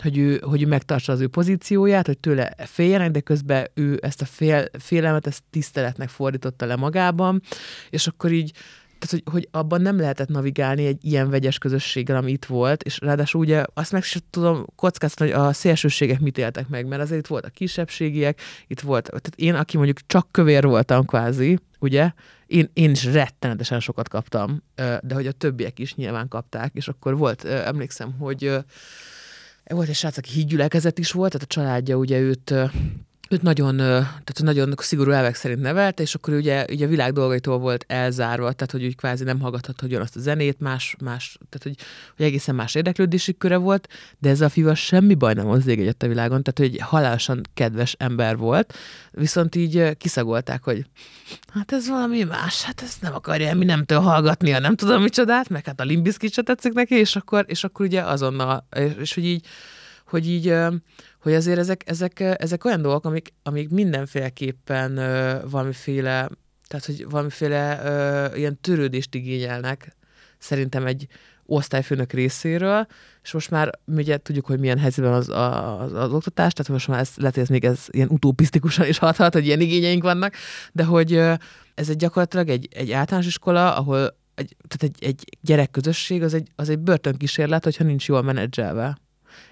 hogy 0.02 0.18
ő, 0.18 0.40
hogy 0.42 0.62
ő 0.62 0.66
megtartsa 0.66 1.12
az 1.12 1.20
ő 1.20 1.28
pozícióját, 1.28 2.07
hogy 2.07 2.18
tőle 2.18 2.54
féljenek, 2.59 3.11
de 3.11 3.20
közben 3.20 3.70
ő 3.74 3.98
ezt 4.02 4.22
a 4.22 4.24
fél, 4.24 4.64
félelmet, 4.78 5.26
ezt 5.26 5.42
tiszteletnek 5.50 6.09
fordította 6.09 6.66
le 6.66 6.76
magában, 6.76 7.42
és 7.90 8.07
akkor 8.07 8.33
így 8.33 8.52
tehát, 9.04 9.24
hogy, 9.24 9.32
hogy 9.32 9.48
abban 9.50 9.80
nem 9.80 9.98
lehetett 9.98 10.28
navigálni 10.28 10.86
egy 10.86 11.04
ilyen 11.04 11.30
vegyes 11.30 11.58
közösséggel, 11.58 12.16
ami 12.16 12.30
itt 12.30 12.44
volt, 12.44 12.82
és 12.82 12.98
ráadásul 13.00 13.40
ugye 13.40 13.64
azt 13.74 13.92
meg 13.92 14.02
sem 14.02 14.22
tudom 14.30 14.66
kockáztatni, 14.76 15.32
hogy 15.32 15.42
a 15.42 15.52
szélsőségek 15.52 16.20
mit 16.20 16.38
éltek 16.38 16.68
meg, 16.68 16.86
mert 16.86 17.02
azért 17.02 17.20
itt 17.20 17.26
voltak 17.26 17.52
kisebbségiek, 17.52 18.40
itt 18.66 18.80
volt, 18.80 19.04
tehát 19.04 19.32
én, 19.36 19.54
aki 19.54 19.76
mondjuk 19.76 19.98
csak 20.06 20.28
kövér 20.30 20.64
voltam 20.64 21.04
kvázi, 21.04 21.58
ugye, 21.78 22.10
én, 22.46 22.70
én 22.72 22.90
is 22.90 23.04
rettenetesen 23.04 23.80
sokat 23.80 24.08
kaptam, 24.08 24.62
de 25.00 25.14
hogy 25.14 25.26
a 25.26 25.32
többiek 25.32 25.78
is 25.78 25.94
nyilván 25.94 26.28
kapták, 26.28 26.74
és 26.74 26.88
akkor 26.88 27.16
volt, 27.16 27.44
emlékszem, 27.44 28.12
hogy 28.18 28.56
volt 29.64 29.88
egy 29.88 29.94
srác, 29.94 30.16
aki 30.16 30.30
hídgyülekezet 30.30 30.98
is 30.98 31.12
volt, 31.12 31.32
tehát 31.32 31.46
a 31.46 31.54
családja 31.54 31.96
ugye 31.96 32.18
őt 32.18 32.54
őt 33.30 33.42
nagyon, 33.42 33.76
tehát 33.76 34.42
nagyon 34.42 34.74
szigorú 34.76 35.10
elvek 35.10 35.34
szerint 35.34 35.60
nevelte, 35.60 36.02
és 36.02 36.14
akkor 36.14 36.34
ugye, 36.34 36.64
ugye 36.70 36.87
a 36.87 36.88
világ 36.88 37.12
dolgaitól 37.12 37.58
volt 37.58 37.84
elzárva, 37.88 38.52
tehát 38.52 38.70
hogy 38.72 38.84
úgy 38.84 38.96
kvázi 38.96 39.24
nem 39.24 39.40
hallgathat 39.40 39.80
hogy 39.80 39.94
azt 39.94 40.16
a 40.16 40.20
zenét, 40.20 40.60
más, 40.60 40.96
más 41.04 41.38
tehát 41.48 41.62
hogy, 41.62 41.87
hogy 42.16 42.26
egészen 42.26 42.54
más 42.54 42.74
érdeklődési 42.74 43.37
köre 43.37 43.56
volt, 43.56 43.88
de 44.18 44.28
ez 44.28 44.40
a 44.40 44.48
fiú 44.48 44.74
semmi 44.74 45.14
baj 45.14 45.34
nem 45.34 45.46
hozzá 45.46 45.70
egyet 45.70 46.02
a 46.02 46.08
világon, 46.08 46.42
tehát 46.42 46.72
hogy 46.72 46.80
halálosan 46.88 47.40
kedves 47.54 47.94
ember 47.98 48.37
volt, 48.37 48.74
viszont 49.10 49.54
így 49.54 49.96
kiszagolták, 49.96 50.62
hogy 50.62 50.84
hát 51.52 51.72
ez 51.72 51.88
valami 51.88 52.22
más, 52.22 52.62
hát 52.62 52.82
ezt 52.82 53.02
nem 53.02 53.14
akarja 53.14 53.54
mi 53.54 53.64
nem 53.64 53.84
hallgatni, 53.88 54.52
a 54.52 54.58
nem 54.58 54.76
tudom 54.76 55.02
micsodát, 55.02 55.48
meg 55.48 55.64
hát 55.64 55.80
a 55.80 55.84
limbiszkit 55.84 56.32
se 56.32 56.42
tetszik 56.42 56.72
neki, 56.72 56.94
és 56.94 57.16
akkor, 57.16 57.44
és 57.48 57.64
akkor 57.64 57.87
ugye 57.87 58.02
azonnal, 58.02 58.66
és, 58.76 58.92
és 59.00 59.14
hogy 59.14 59.24
így, 59.24 59.46
hogy 60.06 60.28
így 60.28 60.54
hogy 61.24 61.34
azért 61.34 61.58
ezek, 61.58 61.82
ezek, 61.87 62.20
ezek 62.20 62.64
olyan 62.64 62.82
dolgok, 62.82 63.04
amik, 63.04 63.32
amik 63.42 63.68
mindenféleképpen 63.68 64.96
ö, 64.96 65.38
valamiféle, 65.50 66.28
tehát 66.66 66.84
hogy 66.84 67.06
valamiféle 67.08 67.80
ö, 67.84 68.37
ilyen 68.37 68.60
törődést 68.60 69.14
igényelnek 69.14 69.96
szerintem 70.38 70.87
egy 70.87 71.06
osztályfőnök 71.46 72.12
részéről, 72.12 72.87
és 73.22 73.32
most 73.32 73.50
már 73.50 73.70
ugye 73.87 74.16
tudjuk, 74.16 74.46
hogy 74.46 74.58
milyen 74.58 74.78
helyzetben 74.78 75.12
az, 75.12 75.28
az, 75.28 75.92
az 75.92 76.12
oktatás, 76.12 76.52
tehát 76.52 76.72
most 76.72 76.88
már 76.88 77.00
ez, 77.00 77.10
lehet, 77.16 77.34
hogy 77.34 77.42
ez 77.42 77.48
még 77.48 77.64
ez 77.64 77.84
ilyen 77.90 78.08
utopisztikusan 78.08 78.87
is 78.87 78.98
hathat, 78.98 79.32
hogy 79.32 79.46
ilyen 79.46 79.60
igényeink 79.60 80.02
vannak, 80.02 80.34
de 80.72 80.84
hogy 80.84 81.12
ez 81.74 81.88
egy 81.88 81.96
gyakorlatilag 81.96 82.48
egy, 82.48 82.68
egy 82.70 82.92
általános 82.92 83.26
iskola, 83.26 83.76
ahol 83.76 84.16
egy, 84.34 84.56
tehát 84.68 84.96
egy, 84.96 85.08
egy 85.08 85.24
gyerekközösség 85.40 86.22
az 86.22 86.34
egy, 86.34 86.48
az 86.56 86.68
egy 86.68 86.78
börtönkísérlet, 86.78 87.64
hogyha 87.64 87.84
nincs 87.84 88.08
jól 88.08 88.22
menedzselve. 88.22 89.02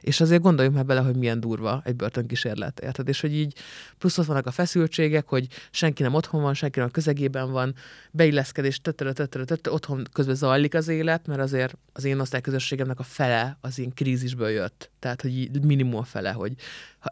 És 0.01 0.21
azért 0.21 0.43
gondoljunk 0.43 0.77
már 0.77 0.87
bele, 0.87 1.01
hogy 1.01 1.17
milyen 1.17 1.41
durva 1.41 1.83
egy 1.85 1.97
börtönkísérlet, 1.97 2.81
érted? 2.81 3.09
És 3.09 3.21
hogy 3.21 3.35
így 3.35 3.55
plusz 3.99 4.19
ott 4.19 4.27
vannak 4.27 4.47
a 4.47 4.51
feszültségek, 4.51 5.29
hogy 5.29 5.47
senki 5.71 6.03
nem 6.03 6.15
otthon 6.15 6.43
van, 6.43 6.55
senki 6.55 6.79
nem 6.79 6.89
a 6.89 6.91
közegében 6.91 7.51
van, 7.51 7.75
beilleszkedés, 8.11 8.81
tötörö, 8.81 9.13
tötörö, 9.13 9.45
tötörö, 9.45 9.75
otthon 9.75 10.05
közben 10.13 10.35
zajlik 10.35 10.75
az 10.75 10.89
élet, 10.89 11.27
mert 11.27 11.41
azért 11.41 11.77
az 11.93 12.05
én 12.05 12.21
osztályközösségemnek 12.21 12.99
a 12.99 13.03
fele 13.03 13.59
az 13.61 13.79
én 13.79 13.95
krízisből 13.95 14.49
jött. 14.49 14.91
Tehát, 14.99 15.23
hogy 15.23 15.63
minimum 15.63 15.97
a 15.97 16.05
fele, 16.05 16.31
hogy 16.31 16.53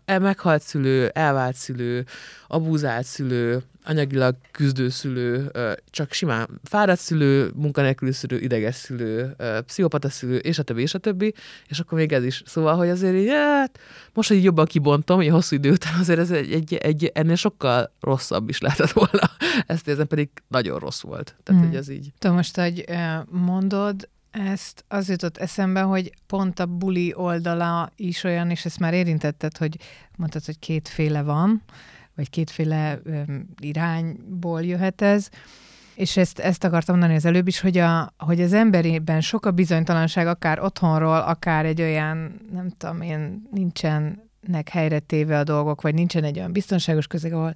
meghalt 0.07 0.62
szülő, 0.62 1.09
elvált 1.09 1.55
szülő, 1.55 2.05
abúzált 2.46 3.05
szülő, 3.05 3.62
anyagilag 3.85 4.37
küzdő 4.50 4.88
szülő, 4.88 5.50
csak 5.90 6.12
simán 6.12 6.61
fáradt 6.64 7.00
szülő, 7.00 7.50
munkanélküli 7.55 8.12
szülő, 8.12 8.38
ideges 8.38 8.74
szülő, 8.74 9.37
pszichopata 9.66 10.09
szülő, 10.09 10.37
és 10.37 10.59
a 10.59 10.62
többi, 10.62 10.83
és 10.83 10.94
a 10.94 10.98
többi, 10.98 11.35
és 11.68 11.79
akkor 11.79 11.98
még 11.98 12.12
ez 12.12 12.24
is. 12.24 12.42
Szóval, 12.46 12.76
hogy 12.76 12.88
azért 12.88 13.14
így, 13.14 13.29
hát, 13.29 13.79
most, 14.14 14.29
hogy 14.29 14.44
jobban 14.44 14.64
kibontom, 14.64 15.16
hogy 15.16 15.29
hosszú 15.29 15.57
idő 15.57 15.70
után 15.70 15.98
azért 16.00 16.18
ez 16.18 16.31
egy, 16.31 16.53
egy, 16.53 16.74
egy, 16.74 17.11
ennél 17.14 17.35
sokkal 17.35 17.92
rosszabb 18.00 18.48
is 18.48 18.61
lehetett 18.61 18.90
volna. 18.90 19.31
Ezt 19.66 19.88
érzem, 19.88 20.07
pedig 20.07 20.29
nagyon 20.48 20.79
rossz 20.79 21.00
volt. 21.00 21.37
Tehát, 21.42 21.61
hmm. 21.61 21.70
hogy 21.70 21.79
ez 21.79 21.88
így. 21.88 22.12
Te 22.18 22.31
most, 22.31 22.57
hogy 22.57 22.85
mondod, 23.29 24.09
ezt 24.31 24.85
az 24.88 25.09
jutott 25.09 25.37
eszembe, 25.37 25.81
hogy 25.81 26.12
pont 26.27 26.59
a 26.59 26.66
buli 26.66 27.14
oldala 27.14 27.93
is 27.97 28.25
olyan, 28.25 28.51
és 28.51 28.64
ezt 28.64 28.79
már 28.79 28.95
érintetted, 28.95 29.57
hogy 29.57 29.77
mondtad, 30.16 30.45
hogy 30.45 30.59
kétféle 30.59 31.23
van, 31.23 31.62
vagy 32.14 32.31
kétféle 32.31 33.01
irányból 33.59 34.62
jöhet 34.62 35.03
ez. 35.03 35.29
És 35.95 36.16
ezt, 36.16 36.38
ezt 36.38 36.64
akartam 36.64 36.95
mondani 36.97 37.19
az 37.19 37.25
előbb 37.25 37.47
is, 37.47 37.61
hogy, 37.61 37.79
a, 37.79 38.14
hogy 38.19 38.40
az 38.40 38.53
emberében 38.53 39.21
sok 39.21 39.47
a 39.47 39.51
bizonytalanság, 39.51 40.27
akár 40.27 40.61
otthonról, 40.61 41.19
akár 41.19 41.64
egy 41.64 41.81
olyan, 41.81 42.40
nem 42.53 42.71
tudom 42.79 43.01
én, 43.01 43.49
nincsenek 43.51 44.69
helyre 44.71 44.99
téve 44.99 45.38
a 45.38 45.45
dolgok, 45.45 45.81
vagy 45.81 45.95
nincsen 45.95 46.25
egy 46.25 46.38
olyan 46.38 46.53
biztonságos 46.53 47.07
közeg, 47.07 47.33
ahol 47.33 47.53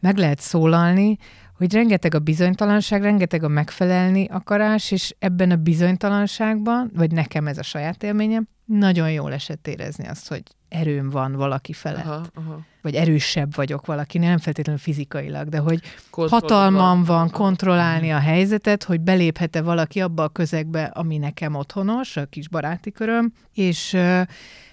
meg 0.00 0.16
lehet 0.16 0.40
szólalni, 0.40 1.18
hogy 1.64 1.74
rengeteg 1.74 2.14
a 2.14 2.18
bizonytalanság, 2.18 3.02
rengeteg 3.02 3.42
a 3.42 3.48
megfelelni 3.48 4.26
akarás, 4.26 4.90
és 4.90 5.14
ebben 5.18 5.50
a 5.50 5.56
bizonytalanságban, 5.56 6.90
vagy 6.94 7.12
nekem 7.12 7.46
ez 7.46 7.58
a 7.58 7.62
saját 7.62 8.02
élményem, 8.02 8.48
nagyon 8.64 9.10
jól 9.10 9.32
esett 9.32 9.66
érezni 9.66 10.06
azt, 10.06 10.28
hogy 10.28 10.42
erőm 10.68 11.10
van 11.10 11.32
valaki 11.32 11.72
felett. 11.72 12.04
Aha, 12.04 12.24
aha. 12.34 12.60
Vagy 12.82 12.94
erősebb 12.94 13.54
vagyok 13.54 13.86
valaki, 13.86 14.18
nem 14.18 14.38
feltétlenül 14.38 14.80
fizikailag, 14.80 15.48
de 15.48 15.58
hogy 15.58 15.80
Kontroll 16.10 16.40
hatalmam 16.40 17.04
van, 17.04 17.04
van 17.04 17.30
kontrollálni 17.30 18.12
a 18.12 18.18
helyzetet, 18.18 18.84
hogy 18.84 19.00
beléphet-e 19.00 19.62
valaki 19.62 20.00
abba 20.00 20.22
a 20.22 20.28
közegbe, 20.28 20.84
ami 20.84 21.18
nekem 21.18 21.54
otthonos, 21.54 22.16
a 22.16 22.26
kis 22.26 22.48
baráti 22.48 22.92
köröm, 22.92 23.32
és 23.54 23.90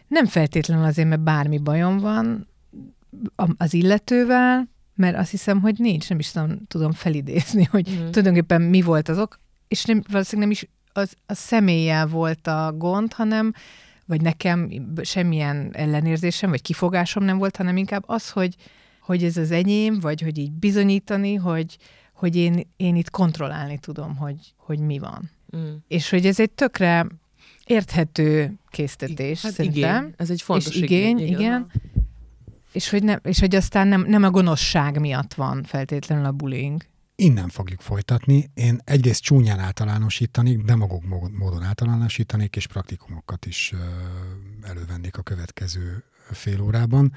nem 0.08 0.26
feltétlenül 0.26 0.86
azért, 0.86 1.08
mert 1.08 1.22
bármi 1.22 1.58
bajom 1.58 1.98
van 1.98 2.48
az 3.58 3.74
illetővel, 3.74 4.70
mert 5.02 5.18
azt 5.18 5.32
hiszem, 5.32 5.62
hogy 5.62 5.76
nincs, 5.78 6.10
nem 6.10 6.20
is 6.20 6.32
tudom, 6.32 6.58
tudom 6.68 6.92
felidézni, 6.92 7.64
hogy 7.64 7.90
mm. 7.90 8.10
tulajdonképpen 8.10 8.62
mi 8.62 8.82
volt 8.82 9.10
azok, 9.10 9.40
és 9.68 9.84
nem, 9.84 10.02
valószínűleg 10.12 10.50
nem 10.50 10.58
is 10.62 10.70
az, 10.94 11.14
a 11.26 11.34
személlyel 11.34 12.08
volt 12.08 12.48
a 12.48 12.74
gond, 12.78 13.14
hanem 13.14 13.54
vagy 14.06 14.22
nekem 14.22 14.70
semmilyen 15.02 15.70
ellenérzésem, 15.74 16.50
vagy 16.50 16.62
kifogásom 16.62 17.24
nem 17.24 17.38
volt, 17.38 17.56
hanem 17.56 17.78
inkább 17.78 18.04
az, 18.06 18.30
hogy, 18.30 18.56
hogy 19.02 19.24
ez 19.24 19.38
az 19.38 19.52
enyém, 19.52 20.00
vagy 20.00 20.22
hogy 20.22 20.38
így 20.38 20.52
bizonyítani, 20.52 21.36
hogy, 21.36 21.78
hogy 22.14 22.36
én, 22.36 22.68
én 22.78 22.96
itt 22.96 23.10
kontrollálni 23.10 23.78
tudom, 23.78 24.16
hogy, 24.16 24.54
hogy 24.58 24.80
mi 24.80 25.00
van. 25.00 25.32
Mm. 25.58 25.74
És 25.88 26.10
hogy 26.10 26.26
ez 26.26 26.40
egy 26.40 26.52
tökre 26.52 27.08
érthető 27.66 28.54
késztetés, 28.70 29.42
hát 29.42 29.54
szerintem. 29.54 30.04
Igény. 30.04 30.14
Ez 30.18 30.30
egy 30.30 30.42
fontos 30.42 30.76
és 30.76 30.82
igény. 30.82 31.18
igény 31.18 31.28
igen. 31.28 31.40
igen. 31.40 31.72
És 32.72 32.90
hogy, 32.90 33.04
ne, 33.04 33.16
és 33.16 33.40
hogy 33.40 33.56
aztán 33.56 33.88
nem, 33.88 34.06
nem 34.08 34.24
a 34.24 34.30
gonoszság 34.30 35.00
miatt 35.00 35.34
van 35.34 35.64
feltétlenül 35.64 36.26
a 36.26 36.32
bullying. 36.32 36.86
Innen 37.16 37.50
fogjuk 37.50 37.82
folytatni. 37.82 38.52
Én 38.54 38.80
egyrészt 38.84 39.22
csúnyán 39.22 39.60
általánosítanék, 39.60 40.62
demagóg 40.62 41.04
módon 41.32 41.64
általánosítanék, 41.64 42.56
és 42.56 42.68
praktikumokat 42.68 43.46
is 43.46 43.74
elővennék 44.62 45.18
a 45.18 45.22
következő 45.22 46.04
fél 46.32 46.62
órában. 46.62 47.14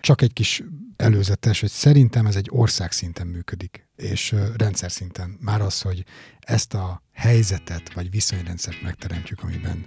Csak 0.00 0.22
egy 0.22 0.32
kis 0.32 0.62
előzetes, 0.96 1.60
hogy 1.60 1.70
szerintem 1.70 2.26
ez 2.26 2.36
egy 2.36 2.48
ország 2.50 2.92
szinten 2.92 3.26
működik, 3.26 3.88
és 3.96 4.34
rendszer 4.56 4.90
szinten. 4.90 5.36
Már 5.40 5.60
az, 5.60 5.80
hogy 5.80 6.04
ezt 6.40 6.74
a 6.74 7.02
helyzetet, 7.12 7.92
vagy 7.92 8.10
viszonyrendszert 8.10 8.82
megteremtjük, 8.82 9.42
amiben 9.42 9.86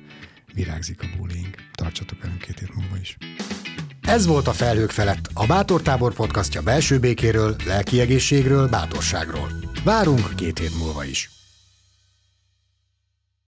virágzik 0.54 1.02
a 1.02 1.08
bullying. 1.18 1.56
Tartsatok 1.74 2.22
velünk 2.22 2.42
két 2.42 2.60
hét 2.60 2.76
múlva 2.76 2.98
is. 2.98 3.18
Ez 4.10 4.28
volt 4.28 4.48
a 4.48 4.52
Felhők 4.54 4.89
felett, 4.89 5.30
a 5.34 5.45
Bátor 5.45 5.82
Tábor 5.82 6.13
podcastja 6.13 6.62
belső 6.62 7.00
békéről, 7.00 7.56
lelki 7.65 8.00
egészségről, 8.00 8.67
bátorságról. 8.67 9.52
Várunk 9.84 10.36
két 10.36 10.60
hét 10.60 10.78
múlva 10.78 11.04
is. 11.04 11.38